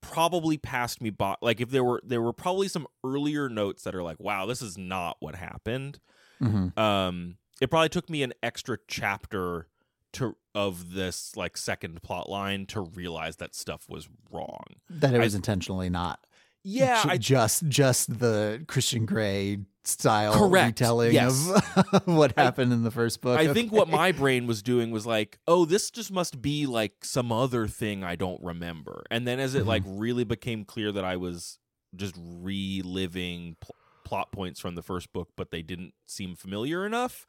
[0.00, 1.36] probably passed me by.
[1.42, 4.62] Like if there were there were probably some earlier notes that are like, "Wow, this
[4.62, 6.00] is not what happened."
[6.40, 9.66] hmm Um, it probably took me an extra chapter
[10.14, 14.64] to of this like second plot line to realize that stuff was wrong.
[14.90, 16.20] That it I- was intentionally not.
[16.64, 20.66] Yeah, ju- I just just the Christian Grey style Correct.
[20.80, 21.48] retelling Yes.
[21.94, 23.38] of what happened in the first book.
[23.38, 27.04] I think what my brain was doing was like, oh, this just must be like
[27.04, 29.04] some other thing I don't remember.
[29.10, 29.66] And then as it Mhm.
[29.66, 31.58] like really became clear that I was
[31.96, 37.26] just reliving pl- plot points from the first book, but they didn't seem familiar enough.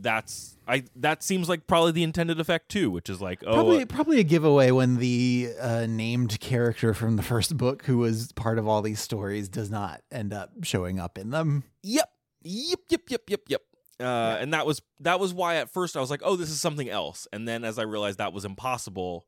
[0.00, 0.84] That's I.
[0.96, 4.20] That seems like probably the intended effect too, which is like, oh, probably uh, probably
[4.20, 8.66] a giveaway when the uh, named character from the first book, who was part of
[8.68, 11.64] all these stories, does not end up showing up in them.
[11.82, 12.10] Yep.
[12.42, 12.80] Yep.
[12.90, 13.02] Yep.
[13.10, 13.22] Yep.
[13.28, 13.40] Yep.
[13.48, 13.62] Yep.
[13.98, 16.60] Uh, And that was that was why at first I was like, oh, this is
[16.60, 17.26] something else.
[17.32, 19.26] And then as I realized that was impossible,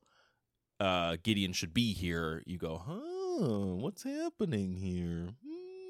[0.81, 2.43] uh, Gideon should be here.
[2.47, 3.77] You go, huh?
[3.77, 5.31] What's happening here?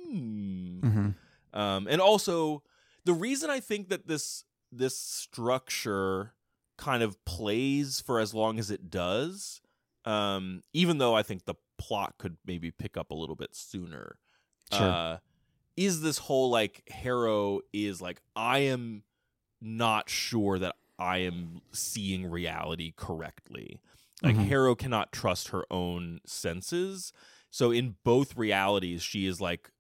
[0.07, 0.81] Hmm.
[0.81, 1.59] Mm-hmm.
[1.59, 2.63] Um, and also
[3.05, 6.35] the reason I think that this this structure
[6.77, 9.61] kind of plays for as long as it does,
[10.05, 14.19] um, even though I think the plot could maybe pick up a little bit sooner,
[14.73, 14.81] Sure.
[14.81, 15.19] uh,
[15.77, 19.05] is this whole like Harrow is like I am
[19.61, 23.81] not sure that I am seeing reality correctly.
[24.23, 24.49] Like Mhm.
[24.49, 27.13] Harrow cannot trust her own senses.
[27.51, 29.71] So in both realities, she is like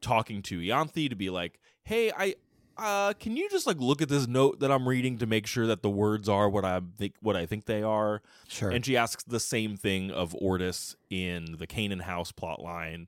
[0.00, 2.36] talking to Ianthe to be like, "Hey, I
[2.80, 5.66] uh can you just like look at this note that I'm reading to make sure
[5.66, 8.70] that the words are what I think what I think they are?" Sure.
[8.70, 13.06] And she asks the same thing of Ortis in the Canaan House plotline,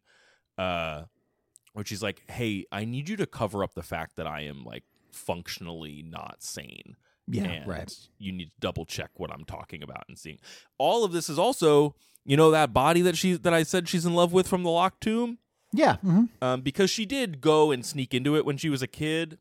[0.59, 1.05] uh,
[1.73, 4.65] where she's like, "Hey, I need you to cover up the fact that I am
[4.65, 6.97] like functionally not sane.
[7.29, 7.45] yeah.
[7.45, 7.95] and Right.
[8.19, 10.39] You need to double check what I'm talking about and seeing.
[10.79, 11.95] All of this is also,
[12.25, 14.71] you know, that body that she that I said she's in love with from the
[14.71, 15.39] locked tomb,
[15.73, 15.97] Yeah.
[16.05, 16.29] mhm.
[16.43, 19.39] um, because she did go and sneak into it when she was a kid,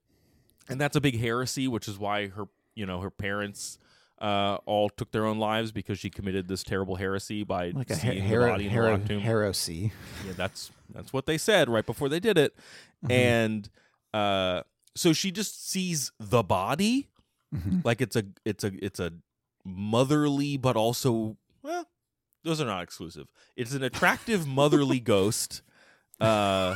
[0.70, 2.45] and that's a big heresy, which is why her,
[2.76, 3.78] you know, her parents.
[4.20, 7.95] Uh, all took their own lives because she committed this terrible heresy by Like a
[7.95, 9.20] seeing the hero, body in the locked tomb.
[9.22, 9.91] heresy.
[10.28, 12.55] Yeah, that's that's what they said right before they did it.
[13.03, 13.12] Mm-hmm.
[13.12, 13.70] And
[14.14, 14.62] uh
[14.93, 17.07] so she just sees the body
[17.51, 17.84] Mhm.
[17.84, 19.12] like it's a it's a it's a
[19.66, 21.88] motherly but also well
[22.43, 23.28] those are not exclusive.
[23.55, 25.64] It's an attractive motherly ghost.
[26.20, 26.76] Uh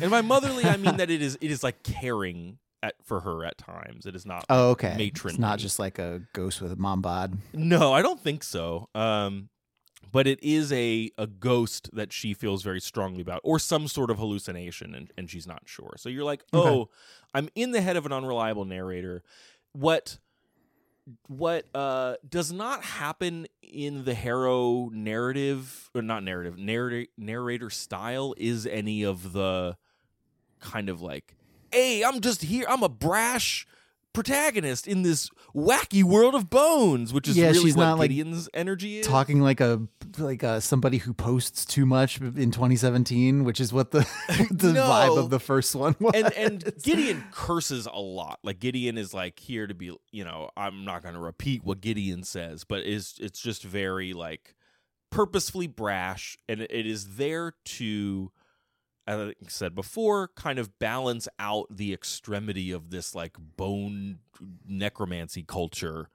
[0.00, 3.44] and by motherly I mean that it is it is like caring at for her
[3.44, 4.06] at times.
[4.06, 4.94] It is not Oh, okay.
[4.98, 7.38] It's not just like a ghost with a mom bod.
[7.52, 8.88] No, I don't think so.
[8.94, 9.48] Um,
[10.12, 14.10] but it is a a ghost that she feels very strongly about, or some sort
[14.10, 15.94] of hallucination, and, and she's not sure.
[15.98, 16.68] So you're like, Okay.
[16.68, 16.90] oh,
[17.34, 19.22] I'm in the head of an unreliable narrator.
[19.72, 20.18] What
[21.28, 28.34] what uh does not happen in the Harrow narrative or not narrative narrator narrator style
[28.36, 29.76] is any of the
[30.60, 31.36] kind of like
[31.72, 33.66] hey i'm just here i'm a brash
[34.12, 38.08] protagonist in this wacky world of bones which is Yeah, really she's what not, like,
[38.08, 39.82] gideon's energy is Talking like a
[40.18, 43.98] like a, somebody who posts too much in 2017, which is what the
[44.50, 44.84] the No.
[44.84, 46.12] vibe of the first one was.
[46.14, 48.38] and and Gideon curses a lot.
[48.42, 51.82] Like Gideon is like here to be, you know, I'm not going to repeat what
[51.82, 54.54] Gideon says, but is it's just very like
[55.10, 58.30] purposefully brash, and it is there to,
[59.06, 64.20] as I said before, kind of balance out the extremity of this like bone
[64.66, 66.10] necromancy culture,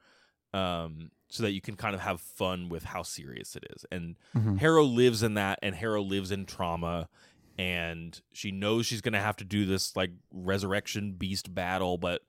[0.53, 3.85] um, so that you can kind of have fun with how serious it is.
[3.91, 4.57] And Mhm.
[4.57, 7.09] Harrow lives in that, and Harrow lives in trauma,
[7.57, 11.97] and she knows she's going to have to do this like resurrection beast battle.
[11.97, 12.21] But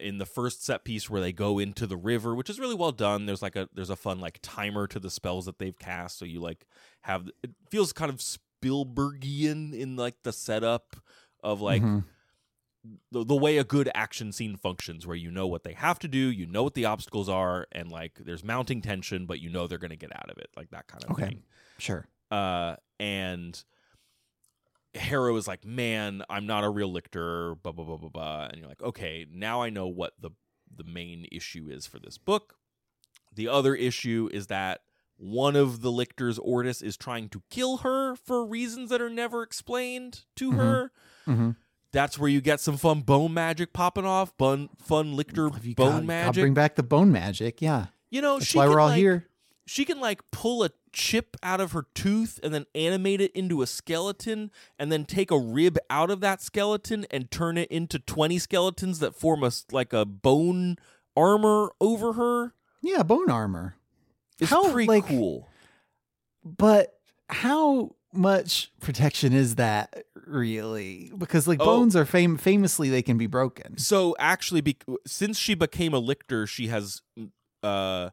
[0.00, 2.92] in the first set piece where they go into the river, which is really well
[2.92, 6.18] done, there's like a there's a fun like timer to the spells that they've cast,
[6.18, 6.66] so you like
[7.02, 8.20] have it feels kind of
[8.60, 10.96] Spielbergian in like the setup
[11.42, 12.04] of like Mhm.
[13.12, 16.08] the, the way a good action scene functions where you know what they have to
[16.08, 19.66] do you know what the obstacles are and like there's mounting tension but you know
[19.66, 21.26] they're going to get out of it like that kind of Okay.
[21.26, 21.42] thing
[21.78, 22.06] sure.
[22.30, 23.62] uh and
[24.94, 28.58] Harrow is like man i'm not a real lictor blah blah blah blah blah and
[28.58, 30.30] you're like okay now i know what the
[30.74, 32.56] the main issue is for this book
[33.34, 34.80] the other issue is that
[35.22, 39.42] one of the lictors ortis is trying to kill her for reasons that are never
[39.42, 40.56] explained to Mhm.
[40.56, 40.92] her
[41.26, 41.50] hmm
[41.92, 46.04] that's where you get some fun bone magic popping off, fun fun lictor bone got,
[46.04, 46.42] magic.
[46.42, 47.60] bring back the bone magic.
[47.60, 49.26] Yeah, you know, that's she why can, we're all like, here.
[49.66, 53.60] She can like pull a chip out of her tooth and then animate it into
[53.60, 57.98] a skeleton, and then take a rib out of that skeleton and turn it into
[57.98, 60.76] twenty skeletons that form a like a bone
[61.16, 62.54] armor over her.
[62.82, 63.74] Yeah, bone armor.
[64.40, 65.48] It's How, pretty like- cool.
[66.44, 71.12] But how much protection is that really?
[71.16, 71.64] Because like Oh.
[71.66, 73.76] bones are fam- famously they can be broken.
[73.78, 77.02] So actually, bec since she became a lictor, she has
[77.62, 78.10] uh,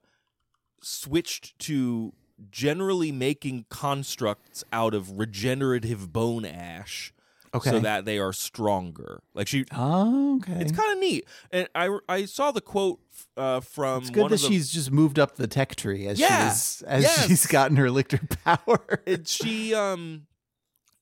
[0.81, 2.13] switched to
[2.51, 7.13] generally making constructs out of regenerative bone ash,
[7.53, 7.69] Okay.
[7.71, 9.21] so that they are stronger.
[9.33, 10.59] Like she, oh, okay.
[10.61, 11.25] it's kind of neat.
[11.51, 12.99] And I I saw the quote
[13.35, 16.07] uh, from It's good one that of the, she's just moved up the tech tree
[16.07, 16.49] as Yeah.
[16.49, 17.27] she's as Yes.
[17.27, 19.01] she's gotten her lictor power.
[19.05, 20.27] it, she um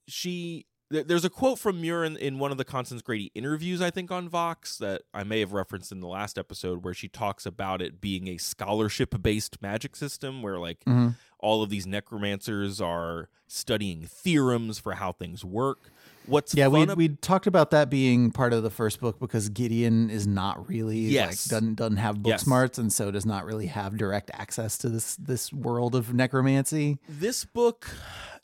[0.08, 3.90] she th- there's a quote from Muir in one of the Constance Grady interviews, I
[3.90, 7.46] think, on Vox that I may have referenced in the last episode, where she talks
[7.46, 11.16] about it being a scholarship based magic system where like Mhm.
[11.40, 15.90] all of these necromancers are studying theorems for how things work.
[16.28, 19.50] What's Yeah, we ab- we talked about that being part of the first book because
[19.50, 21.46] Gideon is not really Yes.
[21.46, 22.42] like doesn't doesn't have book Yes.
[22.44, 27.00] smarts and so does not really have direct access to this this world of necromancy.
[27.08, 27.88] this book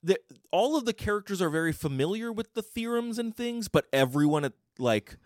[0.03, 0.19] the,
[0.51, 4.53] all of the characters are very familiar with the theorems and things but everyone at
[4.79, 5.17] like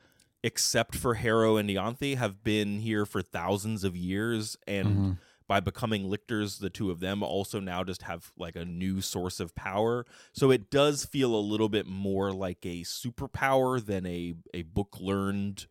[0.44, 5.18] except for harrow and Ianthe have been here for thousands of years and Mhm.
[5.48, 9.40] By becoming lictors, the two of them also now just have like a new source
[9.40, 10.06] of power.
[10.34, 14.98] So it does feel a little bit more like a superpower than a a book
[15.00, 15.68] learned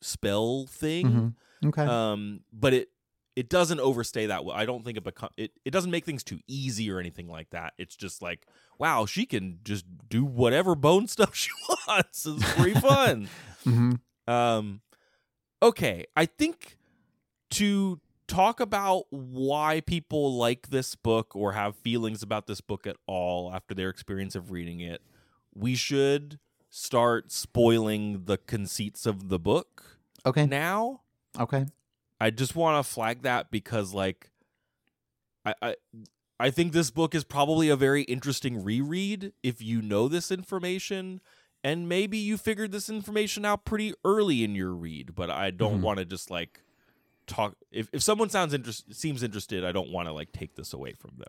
[0.00, 1.34] spell thing.
[1.62, 1.68] Mhm.
[1.68, 1.84] Okay.
[1.84, 2.90] Um, but it
[3.34, 4.56] it doesn't overstay that well.
[4.56, 7.50] I don't think it become it, it doesn't make things too easy or anything like
[7.50, 7.72] that.
[7.78, 8.46] It's just like,
[8.78, 11.50] wow, she can just do whatever bone stuff she
[11.88, 12.26] wants.
[12.26, 13.28] It's pretty fun.
[13.64, 13.92] hmm
[14.26, 14.80] Um,
[15.62, 16.78] okay, I think
[17.50, 22.96] to talk about why people like this book or have feelings about this book at
[23.06, 25.02] all after their experience of reading it,
[25.54, 26.38] we should
[26.70, 30.46] start spoiling the conceits of the book Okay.
[30.46, 31.00] now.
[31.40, 31.66] Okay.
[32.20, 34.30] I just want to flag that because like
[35.44, 35.74] I, I
[36.40, 41.20] I think this book is probably a very interesting reread if you know this information
[41.64, 45.80] and maybe you figured this information out pretty early in your read, but I don't
[45.80, 45.82] Mhm.
[45.82, 46.62] want to just like
[47.28, 50.72] talk if if someone sounds interest seems interested, I don't want to like take this
[50.72, 51.28] away from them.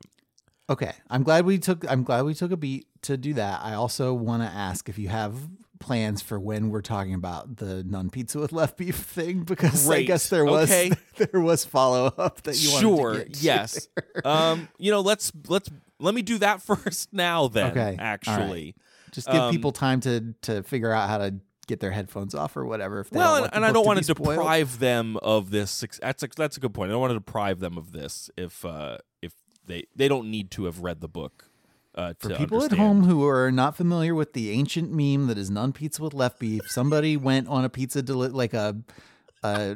[0.69, 0.93] Okay.
[1.09, 3.61] I'm glad we took I'm glad we took a beat to do that.
[3.63, 5.35] I also want to ask if you have
[5.79, 10.03] plans for when we're talking about the nun pizza with left beef thing because I
[10.03, 10.91] guess there was Okay.
[11.17, 13.87] there was follow up that you wanted sure, to get yes.
[14.25, 15.69] um, you know, let's let's
[15.99, 17.99] let me do that first now then Okay, all right.
[17.99, 18.75] actually.
[19.11, 21.35] Just give um, people time to to figure out how to
[21.69, 23.99] get their headphones off or whatever if they well, and, and I don't to want
[23.99, 24.35] to spoiled.
[24.37, 25.85] deprive them of this.
[26.01, 26.89] That's a, that's a good point.
[26.89, 29.33] I don't want to deprive them of this if uh, if
[29.65, 31.45] they they don't need to have read the book.
[31.95, 32.73] Uh, For people understand.
[32.73, 36.13] at home who are not familiar with the ancient meme that is nun pizza with
[36.13, 38.77] left beef, somebody went on a pizza deli- like a,
[39.43, 39.75] a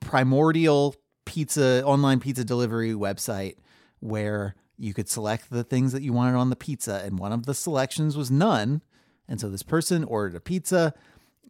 [0.00, 0.94] primordial
[1.24, 3.56] pizza online pizza delivery website
[4.00, 7.46] where you could select the things that you wanted on the pizza, and one of
[7.46, 8.82] the selections was none.
[9.32, 10.92] And so this person ordered a pizza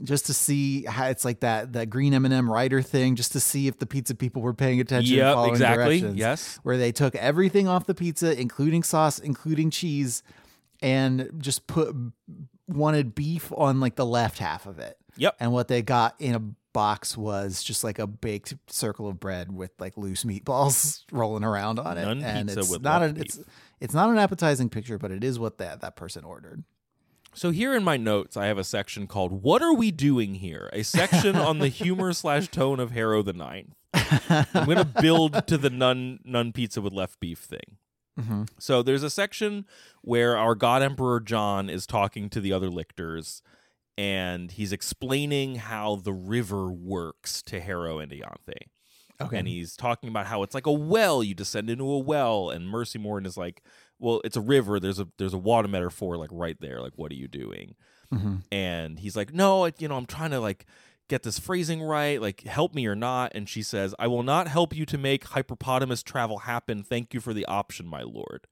[0.05, 3.67] just to see how it's like that that green M&M rider thing, just to see
[3.67, 5.17] if the pizza people were paying attention.
[5.17, 5.99] Yep, following exactly.
[5.99, 6.61] directions Yes.
[6.63, 10.23] where they took everything off the pizza, including sauce, including cheese,
[10.81, 11.93] and just put
[12.69, 14.97] wanted beef on like the left half of it.
[15.17, 15.35] Yep.
[15.41, 19.51] And what they got in a box was just like a baked circle of bread
[19.51, 22.05] with like loose meatballs rolling around on it.
[22.05, 23.41] Nun and pizza it's with not an it's
[23.81, 26.63] it's not an appetizing picture, but it is what that that person ordered.
[27.35, 30.69] So here in my notes, I have a section called "What Are We Doing Here?"
[30.73, 33.75] A section on the humor slash tone of Harrow the Ninth.
[33.95, 37.77] I'm going to build to the nun nun pizza with left beef thing.
[38.21, 38.49] Mhm.
[38.59, 39.65] So there's a section
[40.03, 43.43] where our God Emperor John is talking to the other lictors,
[43.97, 48.55] and he's explaining how the river works to Harrow and Ianthe.
[49.21, 49.39] Okay.
[49.39, 51.23] And he's talking about how it's like a well.
[51.23, 53.63] You descend into a well, and Mercymorn is like,
[54.03, 54.79] "Well, it's a river.
[54.81, 56.81] There's a there's a water metaphor like right there.
[56.83, 57.75] Like, what are you doing?"
[58.13, 58.43] Mhm.
[58.53, 60.67] and he's like no it- you know i'm trying to like
[61.09, 64.49] get this phrasing right like help me or not and she says i will not
[64.49, 68.47] help you to make hyperpotamus travel happen thank you for the option my lord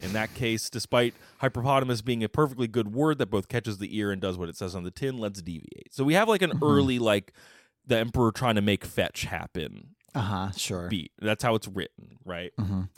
[0.00, 4.10] in that case despite hyperpotamus being a perfectly good word that both catches the ear
[4.10, 6.58] and does what it says on the tin let's deviate so we have like an
[6.60, 7.32] early like
[7.86, 10.88] the emperor trying to make fetch happen Uh-huh, sure.
[10.88, 12.88] beat that's how it's written right Mhm.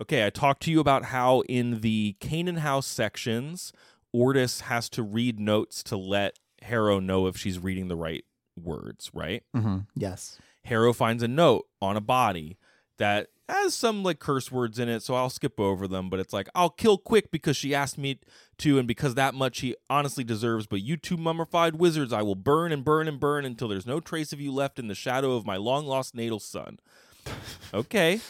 [0.00, 3.72] Okay, I talked to you about how in the Canaan House sections,
[4.12, 8.24] Ortis has to read notes to let Harrow know if she's reading the right
[8.56, 9.42] words, right?
[9.54, 9.86] Mhm.
[9.94, 10.38] Yes.
[10.64, 12.58] Harrow finds a note on a body
[12.98, 16.32] that has some like curse words in it, so I'll skip over them, but it's
[16.32, 18.18] like, I'll kill quick because she asked me
[18.58, 22.36] to, and because that much he honestly deserves, but you two mummified wizards, I will
[22.36, 25.32] burn and burn and burn until there's no trace of you left in the shadow
[25.36, 26.78] of my long lost natal son.
[27.74, 28.20] okay.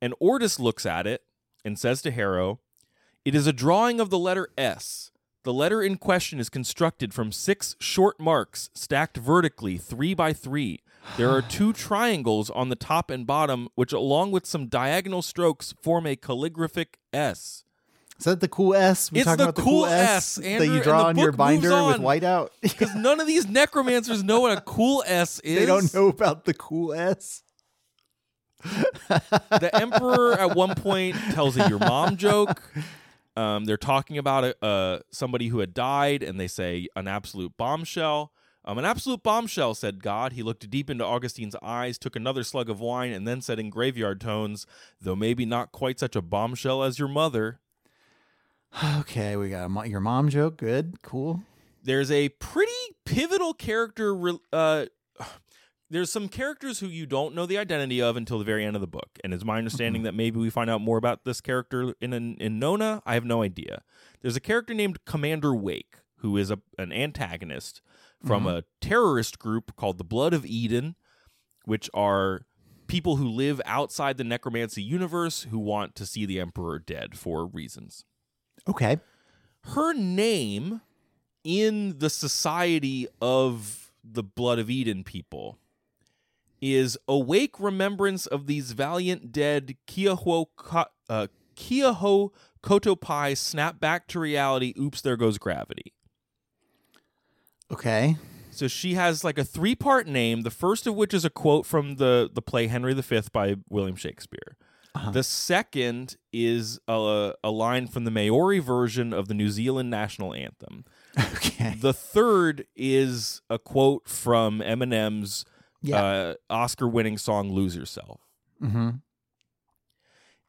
[0.00, 1.22] And Ortis looks at it
[1.64, 2.60] and says to Harrow,
[3.24, 5.10] It is a drawing of the letter S.
[5.42, 10.80] The letter in question is constructed from six short marks stacked vertically, three by three.
[11.16, 15.74] There are two triangles on the top and bottom, which, along with some diagonal strokes,
[15.80, 17.64] form a calligraphic S.
[18.18, 19.10] Is that the cool S?
[19.10, 21.32] We It's talking the about the cool cool S, S, that you draw on your
[21.32, 22.50] binder moves with whiteout.
[22.60, 25.58] Because none of these necromancers know what a cool S is.
[25.58, 27.42] they don't know about the cool S.
[29.08, 32.62] the emperor at one point tells a your mom joke.
[33.36, 37.56] Um, they're talking about a, uh, somebody who had died, and they say an absolute
[37.56, 38.32] bombshell.
[38.64, 40.32] Um, an absolute bombshell, said God.
[40.34, 43.70] He looked deep into Augustine's eyes, took another slug of wine, and then said in
[43.70, 44.66] graveyard tones,
[45.00, 47.60] though maybe not quite such a bombshell as your mother.
[48.98, 50.58] Okay, we got a, mo- your mom joke.
[50.58, 51.42] Good, cool.
[51.82, 52.72] there's a pretty
[53.06, 54.86] pivotal character re- uh
[55.90, 58.80] there's some characters who you don't know the identity of until the very end of
[58.80, 59.18] the book.
[59.22, 59.58] And it's my mm-hmm.
[59.58, 63.02] understanding that maybe we find out more about this character in in, in nona.
[63.04, 63.82] I have no idea.
[64.22, 67.82] There's a character named commander wake who is a, an antagonist
[68.24, 68.58] from mm-hmm.
[68.58, 70.94] a terrorist group called the blood of eden
[71.64, 72.46] which are
[72.88, 77.46] people who live outside the necromancy universe who want to see the emperor dead for
[77.46, 78.04] reasons.
[78.68, 78.98] Okay.
[79.66, 80.80] Her name
[81.44, 85.59] in the society of the Blood of Eden people
[86.60, 90.44] is awake remembrance of these valiant dead Kia Hua
[91.08, 92.30] uh, Kiaho
[92.62, 94.74] Kotopai snap back to reality.
[94.78, 95.92] Oops, there goes gravity.
[97.70, 98.16] Okay.
[98.50, 101.66] So she has like a three part name, the first of which is a quote
[101.66, 104.56] from the, the play Henry V by William Shakespeare.
[104.94, 105.12] Uh-huh.
[105.12, 110.34] The second is a, a line from the Maori version of the New Zealand national
[110.34, 110.84] anthem.
[111.34, 111.74] Okay.
[111.78, 115.44] The third is a quote from Eminem's
[115.82, 116.02] Yeah.
[116.02, 118.20] uh, Oscar winning song Lose Yourself.
[118.62, 118.90] mm-hmm.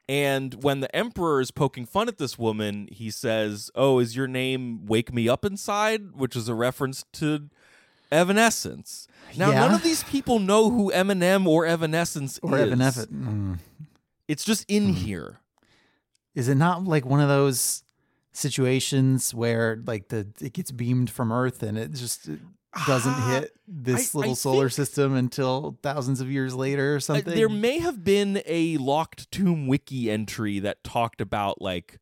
[0.09, 4.27] And when the emperor is poking fun at this woman, he says, "Oh, is your
[4.27, 7.49] name Wake Me Up Inside?" which is a reference to
[8.11, 9.07] Evanescence.
[9.37, 9.59] Now, Yeah.
[9.61, 12.63] none of these people know who Eminem or Evanescence Or is.
[12.67, 13.13] Evanescent.
[13.13, 13.59] Mm.
[14.27, 14.93] It's just in Hmm.
[14.95, 15.39] here.
[16.35, 17.83] Is it not like one of those
[18.33, 22.39] situations where like the it gets beamed from Earth and it just it
[22.87, 26.97] doesn't Ah, hit this I- little I solar system until thousands of years later or
[26.97, 27.33] Uh, something?
[27.35, 31.99] There may have been a locked tomb wiki entry that talked about like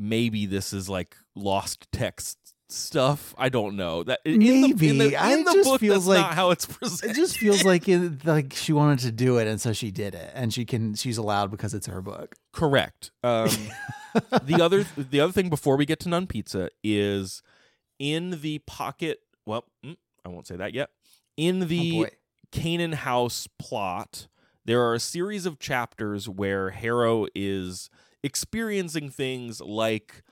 [0.00, 2.38] maybe this is like lost text
[2.68, 3.34] stuff.
[3.38, 4.02] I don't know.
[4.02, 4.88] That in the, in Maybe.
[4.98, 7.10] the, in the just book, feels like- how it's presented.
[7.12, 10.14] it just feels like it, like she wanted to do it and so she did
[10.14, 12.34] it and she can she's allowed because it's her book.
[12.52, 13.10] Correct.
[13.24, 13.48] Um,
[14.42, 17.42] the other the other thing before we get to Nun Pizza is
[17.98, 19.20] in the pocket.
[19.46, 20.90] Well, mm, I won't say that yet.
[21.36, 22.10] In Oh the boy.
[22.50, 24.26] Canaan House plot,
[24.64, 27.88] there are a series of chapters where Harrow is
[28.22, 30.22] experiencing things like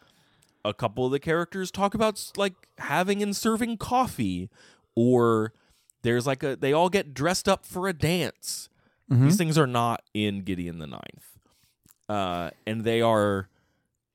[0.64, 4.48] a couple of the characters talk about like having and serving coffee
[4.96, 5.52] or
[6.02, 8.68] there's like a they all get dressed up for a dance.
[9.12, 9.24] Mhm.
[9.24, 11.38] These things are not in Gideon the Ninth.
[12.08, 13.48] Uh, and they are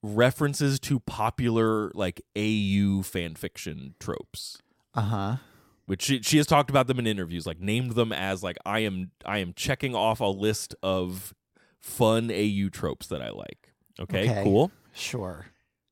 [0.01, 4.61] references to popular like AU fan fiction tropes
[4.95, 5.37] Uh-huh.
[5.85, 8.79] which she, she has talked about them in interviews like named them as like i
[8.79, 11.33] am i am checking off a list of
[11.79, 14.43] fun au tropes that i like okay, Okay.
[14.43, 15.45] cool Sure.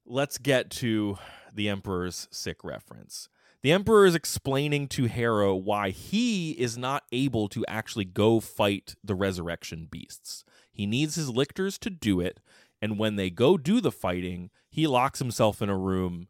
[0.05, 1.17] let's get to
[1.53, 3.29] the emperor's sick reference
[3.63, 8.95] the emperor is explaining to harrow why he is not able to actually go fight
[9.03, 12.39] the resurrection beasts he needs his lictors to do it
[12.81, 16.27] and when they go do the fighting he locks himself in a room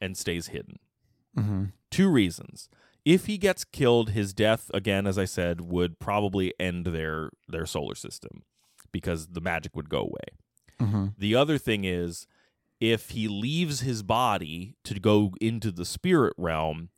[0.00, 0.78] and stays hidden
[1.36, 1.72] Mhm.
[1.94, 2.68] Two reasons.
[3.04, 7.66] If he gets killed, his death again, as I said, would probably end their their
[7.66, 8.42] solar system
[8.92, 10.28] because the magic would go away.
[10.80, 11.14] Mhm.
[11.18, 12.26] The other thing is
[12.80, 16.88] if he leaves his body to go into the spirit realm,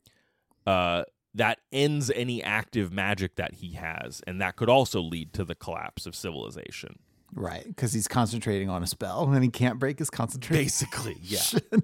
[0.65, 5.43] uh, that ends any active magic that he has, and that could also lead to
[5.45, 6.99] the collapse of civilization.
[7.33, 10.63] Right, cuz he's concentrating on a spell and he can't break his concentration.
[10.63, 11.43] Basically, yeah.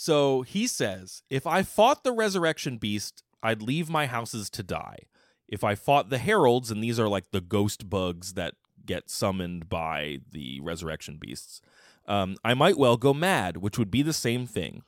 [0.00, 5.08] So he says, if I fought the resurrection beast, I'd leave my houses to die.
[5.48, 8.54] If I fought the heralds, and these are like the ghost bugs that
[8.86, 11.60] get summoned by the resurrection beasts,
[12.06, 14.84] um, I might well go mad, which would be the same thing.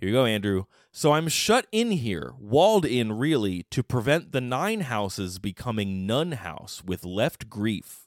[0.00, 0.64] Here you go, Andrew.
[0.92, 6.32] So I'm shut in here, walled in really, to prevent the nine houses becoming none
[6.32, 8.06] house with left grief.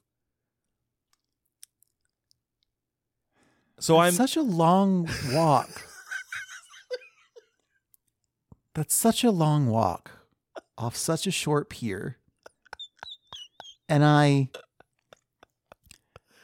[3.79, 5.69] So That's I'm such a long walk.
[8.73, 10.11] That's such a long walk
[10.77, 12.17] off such a short pier.
[13.89, 14.49] And I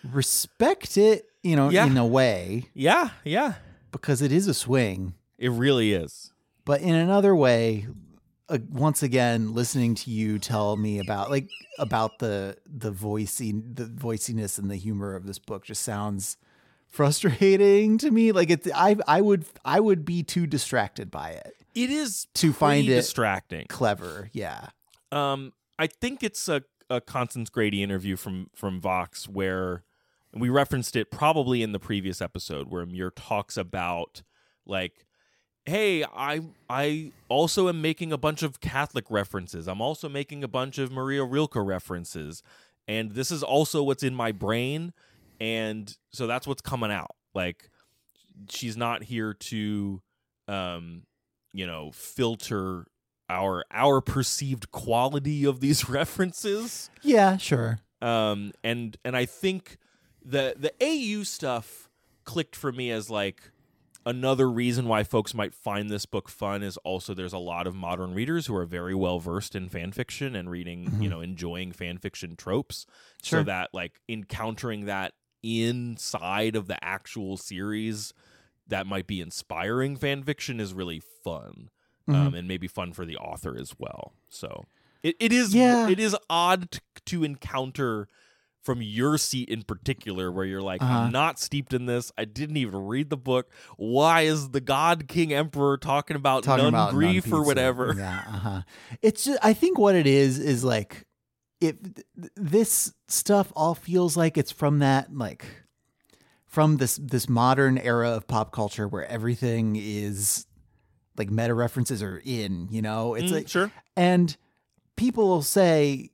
[0.04, 1.86] respect it, you know, Yeah.
[1.86, 3.56] in a way, yeah, yeah.
[3.92, 5.14] because it is a swing.
[5.38, 6.34] It really is.
[6.66, 7.88] But in another way,
[8.50, 11.50] uh, once again, listening to you tell me about like
[11.80, 16.38] about the the voicing the voiciness and the humor of this book just sounds
[16.88, 18.32] frustrating to me.
[18.32, 21.56] Like it's I I would I would be too distracted by it.
[21.84, 23.68] It is To find it- distracting.
[23.68, 24.70] Clever, yeah.
[25.12, 29.84] Um, I think it's a, a Constance Grady interview from from Vox where
[30.34, 34.24] and we referenced it probably in the previous episode where Muir talks about
[34.66, 35.06] like,
[35.66, 39.68] hey, I I also am making a bunch of Catholic references.
[39.68, 42.44] I'm also making a bunch of Maria Rilke references,
[42.88, 44.94] and this is also what's in my brain,
[45.40, 47.16] and so that's what's coming out.
[47.34, 47.70] Like,
[48.50, 50.02] she's not here to,
[50.48, 51.04] um,
[51.58, 52.86] you know, filter
[53.30, 57.80] our our perceived quality of these references Yeah, sure.
[58.02, 59.78] um and and i think
[60.24, 61.90] the the au stuff
[62.24, 63.52] clicked for me as like
[64.06, 67.76] another reason why folks might find this book fun is also there's a lot of
[67.76, 71.74] modern readers who are very well versed in fan fiction and reading, you know, enjoying
[71.74, 72.86] fan fiction tropes.
[73.22, 73.40] Sure.
[73.42, 75.12] So that like encountering that
[75.44, 78.14] inside of the actual series
[78.70, 81.70] that might be inspiring fan fiction is really fun.
[82.10, 84.14] Um, and maybe fun for the author as well.
[84.30, 84.64] So
[85.04, 85.90] it, it is Yeah.
[85.90, 88.08] it is odd t- to encounter
[88.64, 91.00] from your seat in particular where you're like Uh-huh.
[91.00, 92.14] I'm not steeped in this.
[92.18, 93.52] I didn't even read the book.
[93.76, 97.46] Why is the God King Emperor talking about talking nun about grief or non-pizza.
[97.48, 97.94] whatever?
[97.98, 98.62] Yeah, uh-huh.
[99.02, 101.06] It's just, I think what it is is like
[101.60, 101.84] it.
[101.96, 105.44] th- This stuff all feels like it's from that like
[106.48, 110.46] from this this modern era of pop culture where everything is
[111.18, 112.68] like meta references are in.
[112.72, 113.72] You know, it's Mm, like sure.
[113.96, 114.36] and
[114.96, 116.12] people will say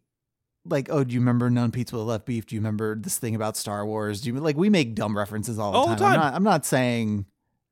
[0.66, 2.46] like, "Oh, do you remember None Pizza with Left Beef?
[2.46, 4.22] Do you remember this thing about Star Wars?
[4.22, 6.14] Do you like we make dumb references all the All the time?
[6.14, 7.26] I'm not, I'm not saying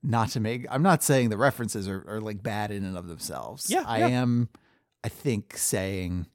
[0.04, 0.66] not to make.
[0.70, 3.70] I'm not saying the references are, are like bad in and of themselves.
[3.70, 4.08] Yeah, I yeah.
[4.08, 4.50] am.
[5.04, 6.28] I think saying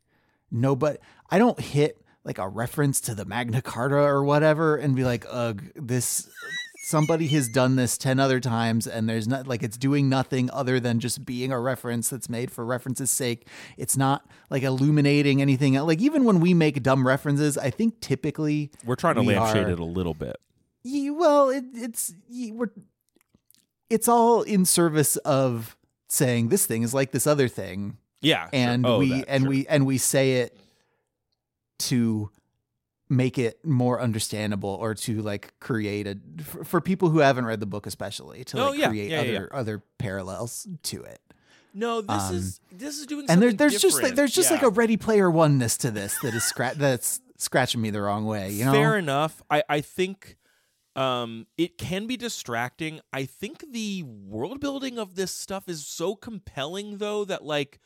[0.51, 1.01] no, but
[1.31, 5.25] I don't hit like a reference to the Magna Carta or whatever and be like,
[5.31, 6.29] "Ugh, this."
[6.89, 10.79] Somebody has done this 10 other times, and there's not like it's doing nothing other
[10.79, 13.49] than just being a reference that's made for reference's sake.
[13.77, 15.75] It's not like illuminating anything.
[15.75, 19.65] Like, even when we make dumb references, I think typically We're trying to we lampshade
[19.67, 20.37] are- it a little bit.
[20.85, 22.71] Ye- well, it, it's ye- we're
[23.91, 25.77] it's all in service of
[26.09, 28.43] saying this thing is like this other thing, Yeah.
[28.45, 28.51] sure.
[28.53, 29.51] and Oh, we that, and sure.
[29.51, 30.57] we and we say it
[31.79, 32.31] to
[33.09, 37.61] make it more understandable or to like create a for, for people who haven't read
[37.61, 38.89] the book especially to Oh, yeah.
[38.89, 41.21] create Yeah, other yeah, other parallels to it
[41.73, 44.63] No, this um, is this is doing and there, there's just like there's just like
[44.63, 48.51] a ready player oneness to this that is scratch that's scratching me the wrong way
[48.51, 49.41] you know Fair enough.
[49.49, 50.37] I I think
[50.97, 53.01] um it can be distracting.
[53.13, 57.79] I think the world building of this stuff is so compelling though that like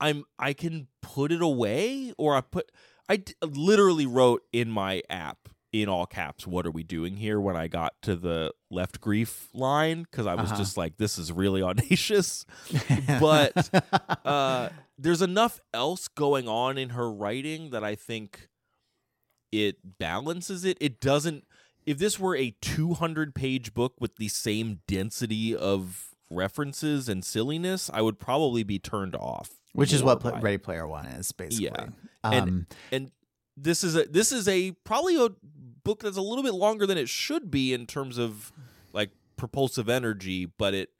[0.00, 2.72] I'm I can put it away or I put
[3.08, 7.40] I d- literally wrote in my app in all caps what are we doing here
[7.40, 10.58] when I got to the left grief line cuz I was Uh-huh.
[10.58, 12.44] just like this is really audacious.
[13.20, 13.70] but
[14.24, 18.48] uh, there's enough else going on in her writing that I think
[19.50, 20.78] it balances it.
[20.80, 21.44] It doesn't.
[21.84, 27.90] If this were a 200 page book with the same density of references and silliness,
[27.92, 29.60] I would probably be turned off.
[29.72, 30.22] Which is what.
[30.42, 31.66] Ready Player One is basically.
[31.66, 31.86] Yeah.
[32.24, 33.10] Um, And- And
[33.56, 35.28] this is a this is a probably a
[35.84, 38.52] book that's a little bit longer than it should be in terms of
[38.92, 40.90] like propulsive energy, but it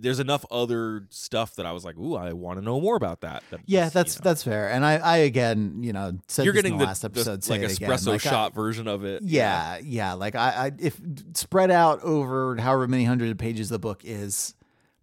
[0.00, 3.22] there's enough other stuff that I was like, ooh, I want to know more about
[3.22, 3.42] that.
[3.50, 4.22] that yeah, that's you know.
[4.30, 4.70] that's fair.
[4.70, 7.06] And I, I again, you know, said you're this getting in the, the last the,
[7.06, 9.22] episode, say like espresso Like, I- shot version of it.
[9.24, 10.12] yeah, yeah.
[10.12, 11.00] Like I, I, if
[11.34, 14.54] spread out over however many hundred pages the book is,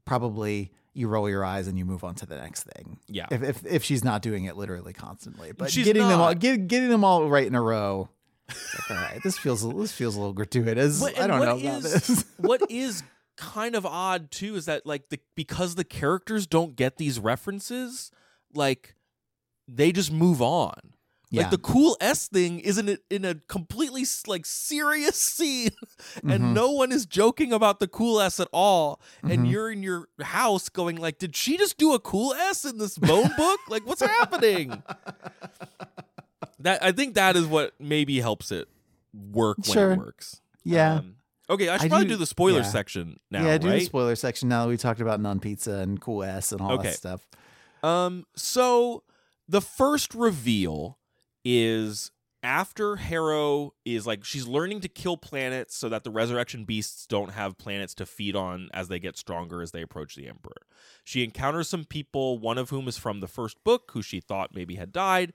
[0.05, 2.97] probably you roll your eyes and you move on to the next thing.
[3.07, 3.27] yeah.
[3.29, 6.67] If if, if she's not doing it literally constantly, but She's getting them all, get,
[6.67, 8.09] getting them all right in a row.
[8.49, 11.03] like, all right, this feels this feels a little gratuitous.
[11.03, 12.25] I don't know about is- this.
[12.37, 13.03] what is
[13.37, 18.09] kind of odd too is that like the because the characters don't get these references,
[18.53, 18.95] like
[19.67, 20.73] they just move on.
[21.35, 21.41] Yeah.
[21.43, 25.71] Like the cool S thing is in a, in a completely like serious scene,
[26.23, 26.53] and Mhm.
[26.53, 28.99] no one is joking about the cool S at all.
[29.23, 29.51] And Mhm.
[29.51, 32.97] you're in your house going like, "Did she just do a cool S in this
[32.97, 33.59] bone book?
[33.69, 34.81] Like, what's happening?"
[36.59, 38.67] That I think that is what maybe helps it
[39.13, 39.91] work when Sure.
[39.91, 40.41] it works.
[40.63, 40.95] yeah.
[40.95, 41.15] Um,
[41.49, 42.63] okay, I should I probably do- do, the spoiler yeah.
[42.65, 43.79] section now, yeah, do right?
[43.79, 46.71] the spoiler section now that we talked about non pizza and cool S and all
[46.73, 46.89] Okay.
[46.89, 47.27] that stuff.
[47.83, 49.03] Um, so
[49.47, 50.97] the first reveal
[51.45, 52.11] is
[52.45, 57.31] after Harrow is like she's learning to kill planets so that the resurrection beasts don't
[57.31, 60.61] have planets to feed on as they get stronger as they approach the Emperor.
[61.03, 64.53] She encounters some people, one of whom is from the first book, who she thought
[64.53, 65.33] maybe had died.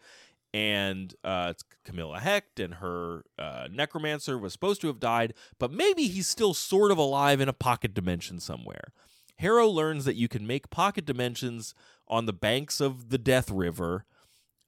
[0.53, 5.73] And uh, it's Camilla Hecht, and her uh, necromancer was supposed to have died, but
[5.73, 8.93] maybe he's still sort of alive in a pocket dimension somewhere.
[9.37, 11.75] Harrow learns that you can make pocket dimensions
[12.09, 14.05] on the banks of the Death River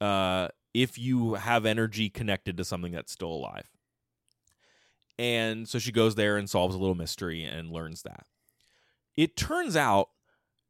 [0.01, 3.69] uh, if you have energy connected to something that's still alive.
[5.19, 8.27] And so she goes there and solves a little mystery and learns that.
[9.17, 10.09] It turns out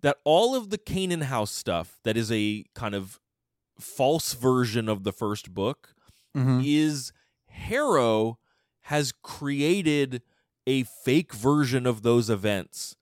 [0.01, 3.21] that all of the Canaan House stuff that is a kind of
[3.79, 5.95] false version of the first book
[6.35, 6.65] Mhm.
[6.67, 7.13] is
[7.47, 8.39] Harrow
[8.87, 10.23] has created
[10.67, 12.97] a fake version of those events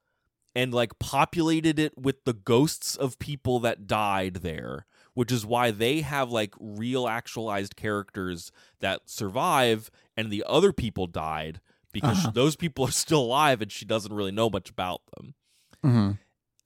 [0.54, 4.84] and like populated it with the ghosts of people that died there,
[5.14, 11.06] which is why they have like real actualized characters that survive and the other people
[11.06, 11.60] died
[11.92, 12.30] because Uh-huh.
[12.32, 15.34] those people are still alive and she doesn't really know much about them.
[15.82, 16.10] hmm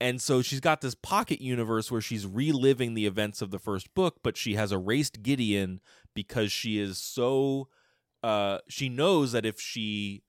[0.00, 3.94] And so she's got this pocket universe where she's reliving the events of the first
[3.94, 5.80] book, but she has erased Gideon
[6.14, 7.68] because she is so
[8.22, 10.22] uh she knows that if she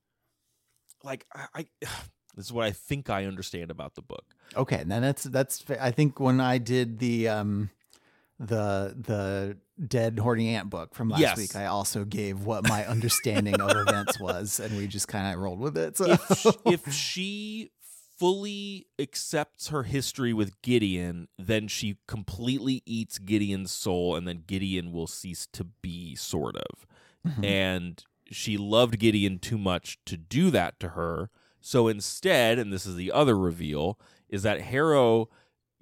[1.03, 1.65] like I, I
[2.35, 4.25] this is what I think I understand about the book.
[4.55, 5.63] Okay, then that's that's.
[5.79, 7.69] I think when I did the um,
[8.39, 9.57] the the
[9.87, 11.37] dead horny ant book from last Yes.
[11.37, 15.39] week, I also gave what my understanding of events was, and we just kind of
[15.41, 15.97] rolled with it.
[15.97, 17.71] So If sh- if she
[18.17, 24.93] fully accepts her history with Gideon, then she completely eats Gideon's soul and then Gideon
[24.93, 26.85] will cease to be sort of.
[27.27, 27.43] Mhm.
[27.43, 31.29] and she loved Gideon too much to do that to her.
[31.59, 35.29] So instead, and this is the other reveal, is that Harrow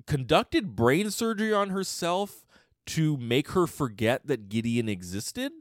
[0.07, 2.42] conducted brain surgery on herself
[2.87, 5.51] to make her forget that Gideon existed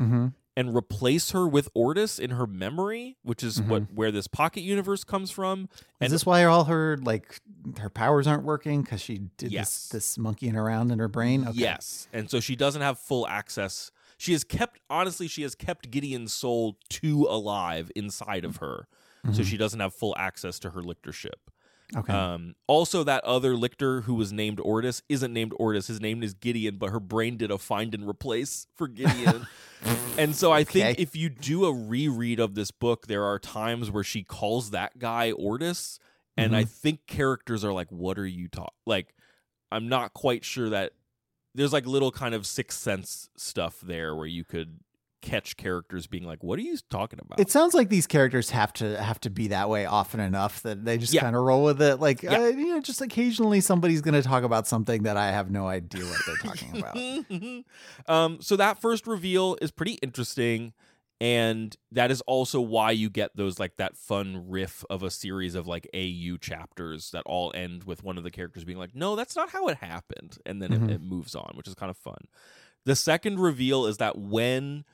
[0.00, 0.34] Mhm.
[0.56, 3.70] and replace her with Ortis in her memory, which is Mm-hmm.
[3.70, 5.68] what where this pocket universe comes from.
[5.72, 7.40] is And this why all her like
[7.78, 9.88] her powers aren't working because she did Yes.
[9.88, 11.46] this this monkeying around in her brain?
[11.48, 11.58] Okay.
[11.58, 12.08] Yes.
[12.12, 13.90] And so she doesn't have full access.
[14.18, 18.88] She has kept honestly, she has kept Gideon's soul too alive inside of her.
[19.32, 19.44] So Mhm.
[19.46, 21.50] she doesn't have full access to her lictorship.
[21.96, 22.12] Okay.
[22.12, 25.86] Um, also, that other lictor who was named Ortis isn't named Ortis.
[25.86, 29.46] His name is Gideon, but her brain did a find and replace for Gideon.
[30.18, 33.90] and so I think if you do a reread of this book, there are times
[33.90, 35.98] where she calls that guy Ortis.
[36.36, 38.70] And I think characters are like, what are you talking?
[38.86, 39.12] Like,
[39.72, 40.92] I'm not quite sure that
[41.54, 44.78] there's like little kind of sixth sense stuff there where you could
[45.20, 47.40] catch characters being like, what are you talking about?
[47.40, 50.84] It sounds like these characters have to have to be that way often enough that
[50.84, 51.22] they just Yeah.
[51.22, 51.96] kind of roll with it.
[52.00, 52.38] Like, Yeah.
[52.38, 55.66] uh, you know, just occasionally somebody's going to talk about something that I have no
[55.66, 57.64] idea what they're talking about.
[58.08, 60.72] um, so that first reveal is pretty interesting,
[61.20, 65.54] and that is also why you get those like that fun riff of a series
[65.56, 69.16] of like AU chapters that all end with one of the characters being like, "No,
[69.16, 70.88] that's not how it happened," and then Mhm.
[70.90, 72.28] it, it moves on, which is kind of fun.
[72.84, 74.84] The second reveal is that when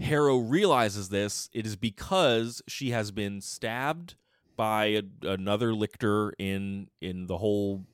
[0.00, 4.16] Harrow realizes this, it is because she has been stabbed
[4.56, 7.84] by a, another lictor in in the whole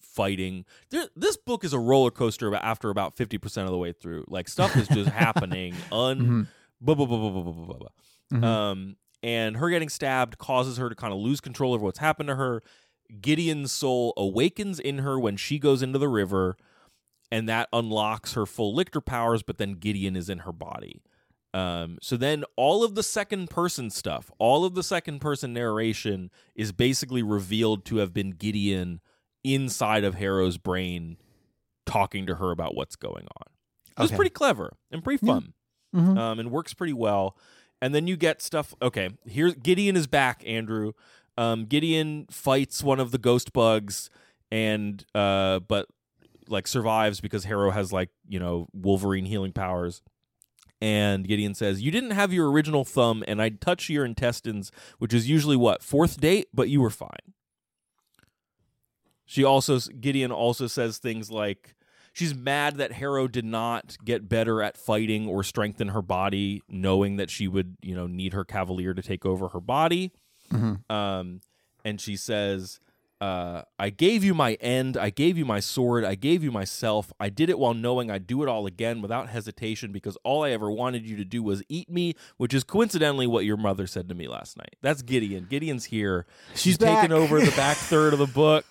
[0.00, 0.64] fighting.
[0.90, 3.92] There, this book is a roller coaster about after about fifty percent of the way
[3.92, 4.24] through.
[4.28, 5.74] Like stuff is just happening.
[5.92, 6.48] Un
[6.80, 7.88] blah, blah, blah, blah, blah, blah, blah,
[8.30, 8.48] blah.
[8.48, 12.28] Um, and her getting stabbed causes her to kind of lose control of what's happened
[12.28, 12.62] to her.
[13.20, 16.56] Gideon's soul awakens in her when she goes into the river,
[17.32, 19.42] and that unlocks her full lictor powers.
[19.42, 21.02] But then Gideon is in her body.
[21.58, 26.30] Um, so then all of the second person stuff, all of the second person narration
[26.54, 29.00] is basically revealed to have been Gideon
[29.42, 31.16] inside of Harrow's brain
[31.86, 33.52] talking to her about what's going on.
[33.96, 34.16] It was Okay.
[34.16, 35.32] pretty clever and pretty Yeah.
[35.34, 35.54] fun
[35.96, 36.18] Mhm.
[36.18, 37.36] um, and works pretty well.
[37.80, 38.74] And then you get stuff.
[38.82, 40.42] Okay, here Gideon is back.
[40.46, 40.92] Andrew,
[41.36, 44.10] um, Gideon fights one of the ghost bugs,
[44.50, 45.86] and uh, but
[46.48, 50.02] like survives because Harrow has like you know Wolverine healing powers.
[50.80, 55.12] And Gideon says, "You didn't have your original thumb, and I'd touch your intestines, which
[55.12, 57.34] is usually what fourth date, but you were fine."
[59.24, 61.74] She also Gideon also says things like,
[62.18, 67.16] She's mad that Harrow did not get better at fighting or strengthen her body, knowing
[67.18, 70.10] that she would, you know, need her cavalier to take over her body.
[70.50, 70.90] Mhm.
[70.90, 71.40] Um,
[71.84, 72.80] and she says,
[73.20, 74.96] uh, I gave you my end.
[74.96, 76.04] I gave you my sword.
[76.04, 77.12] I gave you myself.
[77.18, 80.50] I did it while knowing I'd do it all again without hesitation because all I
[80.50, 84.08] ever wanted you to do was eat me, which is coincidentally what your mother said
[84.08, 84.76] to me last night.
[84.82, 85.46] That's Gideon.
[85.50, 86.26] Gideon's here.
[86.54, 88.64] She's taken over the back third of the book.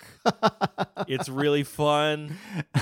[1.08, 2.38] it's really fun.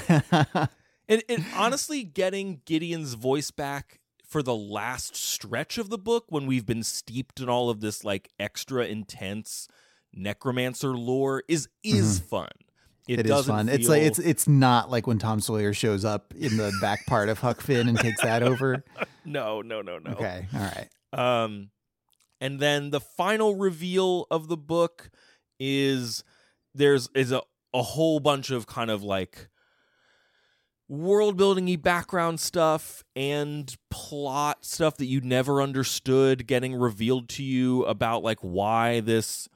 [1.08, 6.48] And, and honestly, getting Gideon's voice back for the last stretch of the book, when
[6.48, 9.68] we've been steeped in all of this like extra intense
[10.16, 12.50] necromancer lore, is is fun.
[13.08, 13.20] It, Mm-hmm.
[13.20, 13.70] It is fun.
[13.70, 17.30] It's like it's it's not like when Tom Sawyer shows up in the back part
[17.30, 18.84] of Huck Finn and takes that over.
[19.26, 20.12] no, no, no, no.
[20.12, 20.90] Okay, all right.
[21.14, 21.70] Um,
[22.42, 25.12] and then the final reveal of the book
[25.60, 26.24] is
[26.74, 27.42] there's is a,
[27.76, 29.50] a whole bunch of kind of like
[30.88, 37.44] world building y background stuff and plot stuff that you never understood getting revealed to
[37.44, 39.48] you about like why this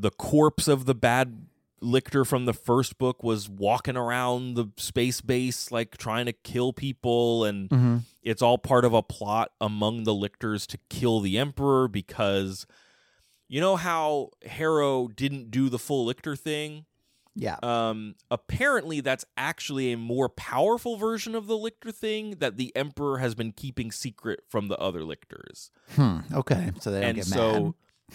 [0.00, 1.46] the corpse of the bad
[1.82, 6.72] lictor from the first book was walking around the space base like trying to kill
[6.72, 11.38] people and hmm it's all part of a plot among the lictors to kill the
[11.38, 12.66] emperor because
[13.48, 16.84] you know how Harrow didn't do the full lictor thing
[17.34, 17.56] Yeah.
[17.62, 23.18] um, apparently that's actually a more powerful version of the lictor thing that the emperor
[23.18, 25.70] has been keeping secret from the other lictors.
[25.96, 26.18] Hmm.
[26.30, 26.70] Okay.
[26.80, 27.74] So they don't and get so mad.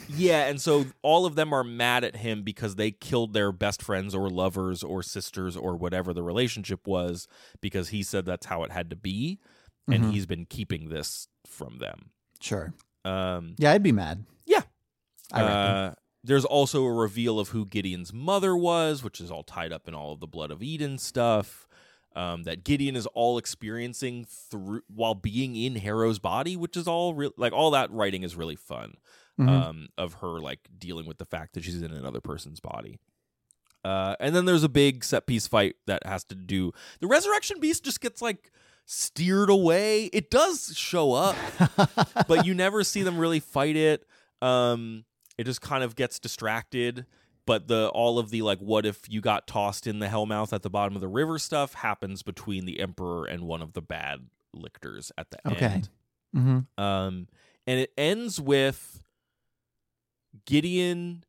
[0.10, 3.82] Yeah, and so all of them are mad at him because they killed their best
[3.82, 7.28] friends or lovers or sisters or whatever the relationship was
[7.62, 9.40] because he said that's how it had to be
[9.88, 10.12] and Mhm.
[10.12, 12.10] he's been keeping this from them.
[12.42, 12.74] Sure.
[13.04, 14.26] Um Yeah, I'd be mad.
[14.46, 14.64] Yeah.
[15.32, 15.56] I reckon.
[15.56, 19.88] uh, there's also a reveal of who Gideon's mother was, which is all tied up
[19.88, 21.68] in all of the Blood of Eden stuff.
[22.16, 27.14] Um, that Gideon is all experiencing through while being in Harrow's body, which is all
[27.14, 27.32] real.
[27.38, 28.96] Like all that writing is really fun.
[29.40, 29.50] Mhm.
[29.50, 33.00] Um, of her like dealing with the fact that she's in another person's body.
[33.84, 36.72] Uh, and then there's a big set piece fight that has to do.
[37.02, 38.52] The resurrection beast just gets like
[38.86, 40.06] steered away.
[40.06, 41.36] It does show up,
[42.28, 44.08] but you never see them really fight it.
[44.42, 45.06] Um,
[45.38, 47.06] it just kind of gets distracted.
[47.46, 50.64] But the all of the like, what if you got tossed in the hellmouth at
[50.64, 54.30] the bottom of the river stuff happens between the emperor and one of the bad
[54.52, 55.66] lictors at the Okay.
[55.66, 55.90] end.
[56.34, 57.28] hmm Um,
[57.68, 59.04] and it ends with
[60.46, 61.24] Gideon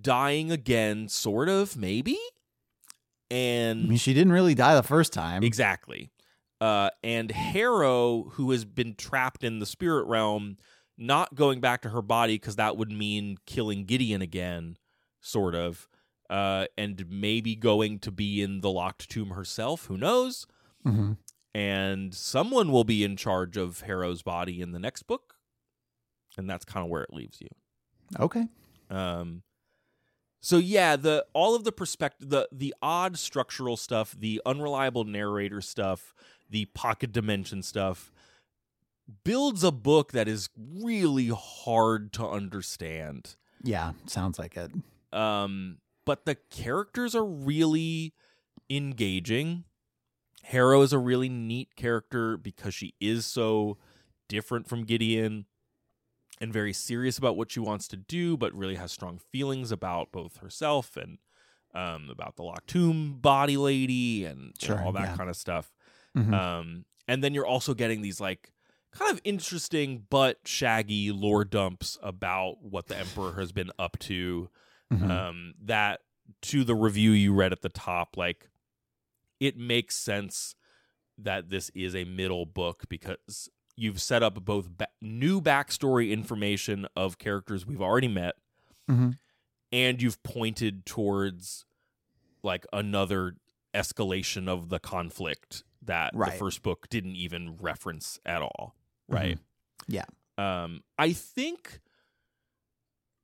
[0.00, 2.18] dying again, sort of, maybe.
[3.30, 5.42] And I mean, she didn't really die the first time.
[5.42, 6.10] Exactly.
[6.60, 10.58] Uh, and Harrow, who has been trapped in the spirit realm,
[10.96, 14.76] not going back to her body because that would mean killing Gideon again,
[15.20, 15.88] sort of,
[16.30, 19.86] uh, and maybe going to be in the locked tomb herself.
[19.86, 20.46] Who knows?
[20.84, 21.12] hmm
[21.54, 25.34] And someone will be in charge of Harrow's body in the next book,
[26.36, 27.48] and that's kind of where it leaves you.
[28.18, 28.46] Okay.
[28.90, 29.42] Um,
[30.40, 35.60] so yeah, the all of the perspective, the the odd structural stuff, the unreliable narrator
[35.60, 36.14] stuff,
[36.50, 38.12] the pocket dimension stuff,
[39.24, 43.36] builds a book that is really hard to understand.
[43.62, 44.72] Yeah, sounds like it.
[45.12, 48.12] Um, but the characters are really
[48.68, 49.64] engaging.
[50.44, 53.78] Harrow is a really neat character because she is so
[54.28, 55.46] different from Gideon
[56.42, 60.10] and very serious about what she wants to do, but really has strong feelings about
[60.10, 61.18] both herself and
[61.72, 65.16] um, about the locked tomb body lady and you know, all that yeah.
[65.16, 65.72] kind of stuff.
[66.16, 66.34] Mhm.
[66.34, 68.52] Um, and then you're also getting these like
[68.90, 74.50] kind of interesting but shaggy lore dumps about what the emperor has been up to.
[74.92, 75.10] Mhm.
[75.10, 76.00] Um, that
[76.42, 78.50] to the review you read at the top, like
[79.38, 80.56] it makes sense
[81.18, 83.48] that this is a middle book because
[83.82, 88.36] you've set up both ba- new backstory information of characters we've already met
[88.90, 89.18] Mhm.
[89.72, 91.64] and you've pointed towards
[92.42, 93.36] like another
[93.74, 98.76] escalation of the conflict that the first book didn't even reference at all
[99.08, 99.38] right
[99.88, 100.04] Yeah.
[100.38, 101.80] um i think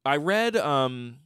[0.05, 1.19] i read um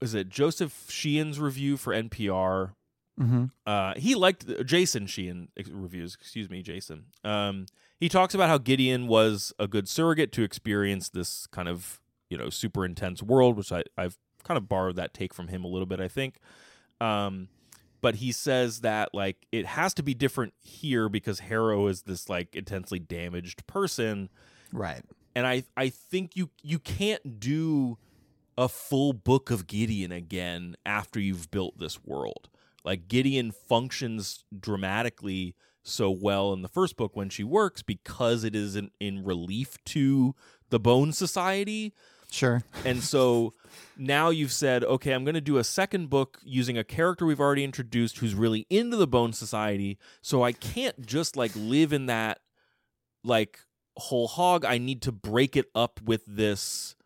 [0.00, 2.74] is it joseph sheehan's review for npr
[3.20, 3.50] Mhm.
[3.66, 6.14] uh, he liked Jason Sheehan reviews.
[6.14, 7.06] Excuse me, Jason.
[7.22, 7.66] Um,
[8.00, 12.36] he talks about how Gideon was a good surrogate to experience this kind of you
[12.36, 15.68] know super intense world, which I, I've kind of borrowed that take from him a
[15.68, 16.00] little bit.
[16.00, 16.38] I think.
[17.00, 17.48] Um,
[18.00, 22.28] but he says that like it has to be different here because Harrow is this
[22.28, 24.28] like intensely damaged person,
[24.72, 25.02] Right.
[25.36, 27.96] and I I think you you can't do
[28.58, 32.48] a full book of Gideon again after you've built this world.
[32.84, 38.54] Like Gideon functions dramatically so well in the first book when she works because it
[38.54, 40.34] is in, in relief to
[40.70, 41.94] the Bone Society.
[42.30, 42.64] Sure.
[42.84, 43.52] And so
[43.96, 47.40] now you've said, okay, I'm going to do a second book using a character we've
[47.40, 49.98] already introduced who's really into the Bone Society.
[50.20, 52.40] So I can't just like live in that
[53.22, 53.60] like
[53.96, 54.64] whole hog.
[54.64, 56.96] I need to break it up with this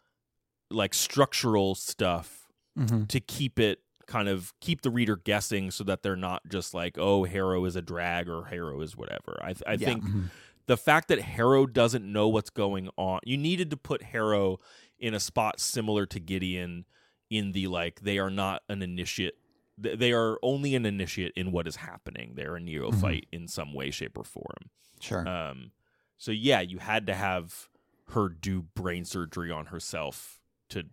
[0.70, 6.02] like structural stuff hmm to keep it kind of keep the reader guessing so that
[6.02, 9.38] they're not just like, oh, Harrow is a drag or Harrow is whatever.
[9.42, 9.86] I, I Yeah.
[9.86, 10.30] think Mhm.
[10.66, 14.58] the fact that Harrow doesn't know what's going on, you needed to put Harrow
[14.98, 16.84] in a spot similar to Gideon
[17.30, 19.34] in the like they are not an initiate.
[19.80, 22.32] th- They are only an initiate in what is happening.
[22.34, 24.70] They're a neophyte in some way, shape, or form.
[25.00, 25.28] Sure.
[25.28, 25.70] Um,
[26.16, 27.68] so yeah, you had to have
[28.08, 30.40] her do brain surgery on herself
[30.70, 30.86] to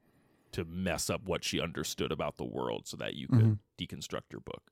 [0.55, 3.59] to mess up what she understood about the world, so that you could Mhm.
[3.77, 4.71] deconstruct your book.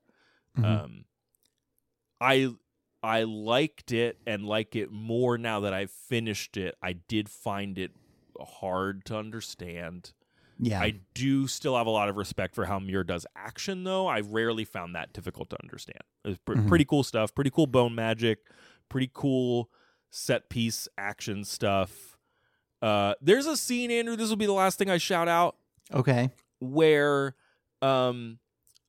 [0.57, 0.65] Mhm.
[0.65, 1.05] Um,
[2.21, 2.53] I
[3.05, 6.75] I liked it and like it more now that I've finished it.
[6.81, 7.91] I did find it
[8.39, 10.13] hard to understand.
[10.59, 10.79] yeah.
[10.79, 14.07] I do still have a lot of respect for how Muir does action, though.
[14.07, 15.99] I rarely found that difficult to understand.
[16.23, 16.67] It's pr- Mhm.
[16.69, 18.47] pretty cool stuff, pretty cool bone magic,
[18.87, 19.69] pretty cool
[20.11, 22.17] set piece action stuff.
[22.81, 24.15] Uh, there's a scene, Andrew.
[24.15, 25.57] This will be the last thing I shout out
[25.93, 26.29] okay.
[26.59, 27.35] where
[27.81, 28.39] um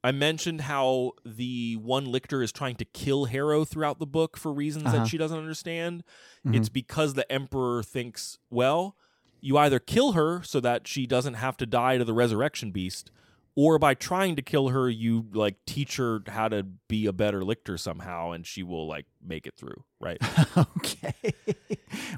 [0.02, 4.52] I mentioned how the one lictor is trying to kill Harrow throughout the book for
[4.52, 4.98] reasons Uh-huh.
[4.98, 6.04] that she doesn't understand.
[6.46, 6.54] Mhm.
[6.56, 8.96] It's because the Emperor thinks, well,
[9.40, 13.10] you either kill her so that she doesn't have to die to the resurrection beast,
[13.56, 17.42] or by trying to kill her, you like teach her how to be a better
[17.44, 19.84] lictor somehow, and she will like make it through.
[20.00, 20.18] Right?
[20.56, 21.14] okay.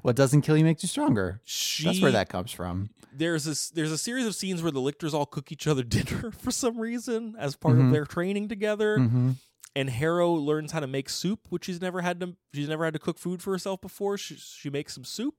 [0.03, 1.41] what doesn't kill you makes you stronger.
[1.45, 2.91] She, That's where that comes from.
[3.12, 6.30] there's this there's a series of scenes where the lictors all cook each other dinner
[6.30, 7.87] for some reason as part Mhm.
[7.87, 8.99] of their training together.
[8.99, 9.32] hmm
[9.74, 12.95] and Harrow learns how to make soup, which she's never had to she's never had
[12.95, 14.16] to cook food for herself before.
[14.16, 15.34] She she makes some soup,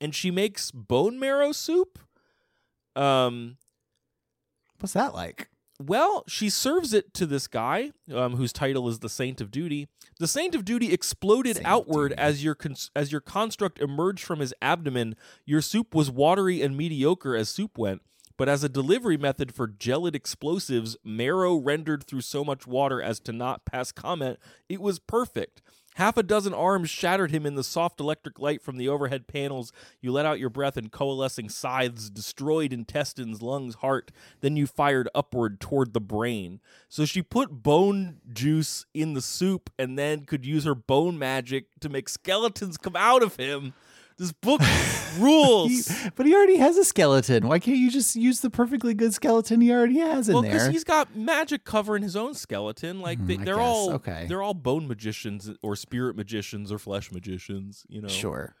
[0.00, 2.00] and she makes bone marrow soup.
[2.96, 3.56] Um,
[4.80, 5.48] What's that like?
[5.80, 9.86] well, she serves it to this guy, um, whose title is the Saint of Duty.
[10.18, 12.20] The Saint of Duty exploded Saint outward Duty.
[12.20, 15.14] as your cons- as your construct emerged from his abdomen.
[15.46, 18.02] Your soup was watery and mediocre as soup went,
[18.36, 23.20] but as a delivery method for gelid explosives, marrow rendered through so much water as
[23.20, 25.62] to not pass comment, it was perfect.
[25.98, 29.72] Half a dozen arms shattered him in the soft electric light from the overhead panels.
[30.00, 34.12] You let out your breath, and coalescing scythes destroyed intestines, lungs, heart.
[34.40, 36.60] Then you fired upward toward the brain.
[36.88, 41.64] So she put bone juice in the soup and then could use her bone magic
[41.80, 43.74] to make skeletons come out of him.
[44.18, 44.60] This book
[45.18, 45.86] rules.
[45.88, 47.46] He- but he already has a skeleton.
[47.46, 50.66] Why can't you just use the perfectly good skeleton he already has in well, because
[50.68, 53.00] he's got magic covering his own skeleton.
[53.00, 53.64] Like they, Hmm, they're guess.
[53.64, 54.26] all Okay.
[54.28, 57.84] they're all bone magicians or spirit magicians or flesh magicians.
[57.88, 58.08] You know.
[58.08, 58.54] Sure.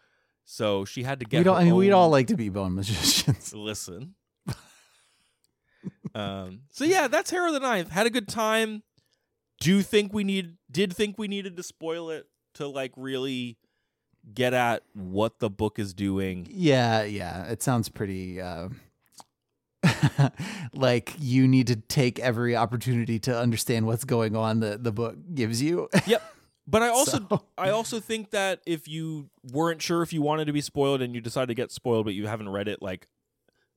[0.44, 1.44] So she had to get.
[1.44, 3.52] We I mean, we'd all like to be bone magicians.
[3.54, 4.14] listen.
[6.14, 6.60] um.
[6.70, 7.90] So yeah, that's Harrow the Ninth.
[7.90, 8.82] Had a good time.
[9.60, 10.56] Do you think we need?
[10.70, 13.58] Did think we needed to spoil it to like really
[14.34, 16.46] get at what the book is doing?
[16.50, 17.44] Yeah, yeah.
[17.46, 18.40] It sounds pretty.
[18.40, 18.68] Uh,
[20.74, 25.16] like you need to take every opportunity to understand what's going on that the book
[25.34, 25.88] gives you.
[26.06, 26.22] Yep.
[26.70, 30.46] But I also So- I also think that if you weren't sure if you wanted
[30.46, 33.06] to be spoiled and you decided to get spoiled but you haven't read it, like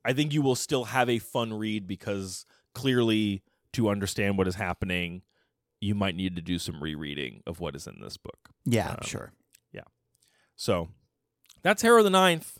[0.04, 2.45] I think you will still have a fun read because
[2.76, 3.43] clearly
[3.74, 5.22] to understand what is happening,
[5.80, 8.49] you might need to do some rereading of what is in this book.
[8.66, 9.32] yeah, Um, sure.
[10.62, 10.89] So
[11.64, 12.59] that's Harrow the Ninth.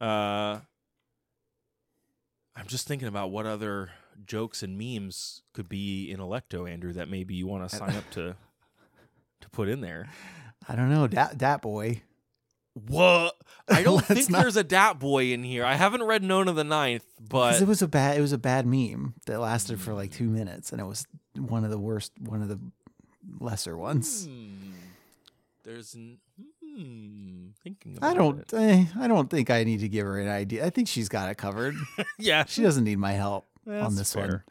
[0.00, 0.60] Uh
[2.54, 3.90] I'm just thinking about what other
[4.24, 8.08] jokes and memes could be in Alecto, Andrew, that maybe you want to sign up
[8.10, 8.36] to
[9.40, 10.08] to put in there.
[10.68, 11.08] I don't know.
[11.08, 12.02] Dat, dat boy.
[12.86, 13.34] What?
[13.68, 15.64] I don't think not- there's a Dat Boy in here.
[15.64, 18.16] I haven't read Nona the Ninth, but it was a bad.
[18.16, 21.04] It was a bad meme that lasted for like two minutes, and it was
[21.36, 22.12] one of the worst.
[22.20, 22.60] One of the
[23.40, 24.26] lesser ones.
[24.26, 24.74] Hmm.
[25.64, 25.96] there's
[26.78, 27.96] hmm, thinking.
[27.96, 28.40] About I don't.
[28.40, 28.54] it.
[28.54, 30.64] Eh, I don't think I need to give her an idea.
[30.64, 31.74] I think she's got it covered.
[32.18, 34.42] yeah, she doesn't need my help on this one.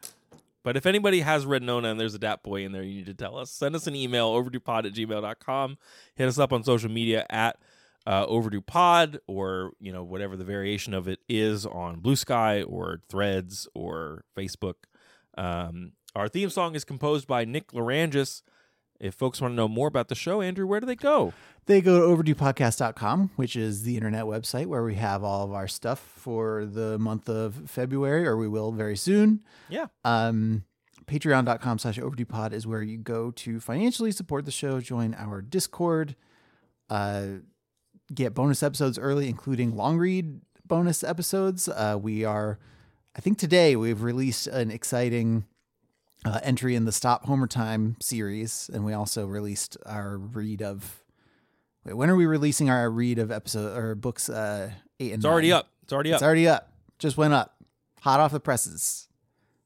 [0.64, 3.06] But if anybody has read Nona and there's a Dat Boy in there, you need
[3.06, 3.50] to tell us.
[3.50, 5.78] Send us an email, overduepod at gmail.com.
[6.14, 7.56] Hit us up on social media at
[8.06, 13.00] uh, overduepod or, you know, whatever the variation of it is on Blue Sky or
[13.08, 14.74] Threads or Facebook.
[15.36, 18.42] Um, our theme song is composed by Nick Lerangis.
[19.00, 21.32] If folks want to know more about the show, Andrew, where do they go?
[21.66, 25.68] They go to overduepodcast.com, which is the internet website where we have all of our
[25.68, 29.44] stuff for the month of February, or we will very soon.
[29.68, 29.86] Yeah.
[30.04, 30.64] Um,
[31.06, 36.16] Patreon.com slash overduepod is where you go to financially support the show, join our Discord,
[36.90, 37.26] uh,
[38.12, 41.68] get bonus episodes early, including long read bonus episodes.
[41.68, 42.58] Uh, we are,
[43.16, 45.44] I think today we've released an exciting
[46.24, 51.02] uh, entry in the Stop Homer Time series, and we also released our read of.
[51.84, 55.26] Wait, when are we releasing our read of episode or books uh, eight and It's
[55.26, 55.68] already up.
[55.82, 56.16] It's already up.
[56.16, 56.72] It's already up.
[56.98, 57.54] Just went up.
[58.00, 59.08] Hot off the presses.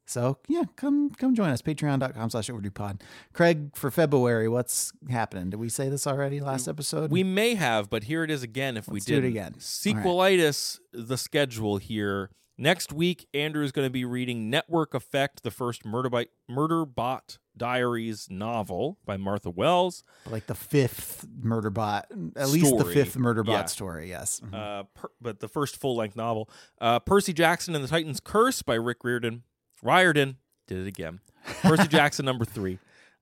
[0.05, 1.63] So yeah, come come join us.
[1.63, 3.03] Patreon.com slash overdue pod.
[3.33, 5.49] Craig, for February, what's happening?
[5.51, 7.11] Did we say this already last episode?
[7.11, 9.55] We may have, but here it is again if we Let's do it again.
[9.59, 12.31] Sequelitis, the schedule here.
[12.59, 16.85] Next week, Andrew is going to be reading Network Effect, the first Murder, by, Murder
[16.85, 20.05] Bot Diaries novel by Martha Wells.
[20.31, 22.07] like the fifth murder bot,
[22.37, 23.65] at least the fifth murder bot Yeah.
[23.67, 24.09] story.
[24.09, 24.41] Yes.
[24.41, 24.55] Mhm.
[24.55, 26.49] Uh, per, but the first full length novel.
[26.81, 29.43] Uh, Percy Jackson and the Titan's Curse by Rick Riordan.
[29.83, 31.21] Riordan did it again.
[31.63, 32.79] Percy Jackson number three.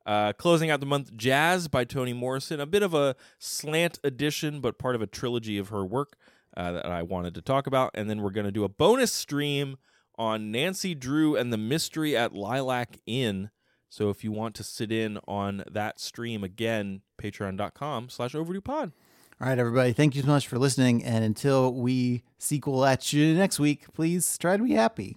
[0.07, 2.59] Uh, closing out the month, Jazz by Toni Morrison.
[2.61, 6.17] A bit of a slant edition, but part of a trilogy of her work
[6.57, 7.91] uh, that I wanted to talk about.
[7.95, 9.77] And then we're going to do a bonus stream
[10.19, 13.51] on Nancy Drew and the Mystery at Lilac Inn.
[13.89, 18.93] So if you want to sit in on that stream again, patreon.com slash overdue pod.
[19.41, 19.93] All right, everybody.
[19.93, 21.03] Thank you so much for listening.
[21.03, 25.17] And until we sequel at you next week, please try to be happy.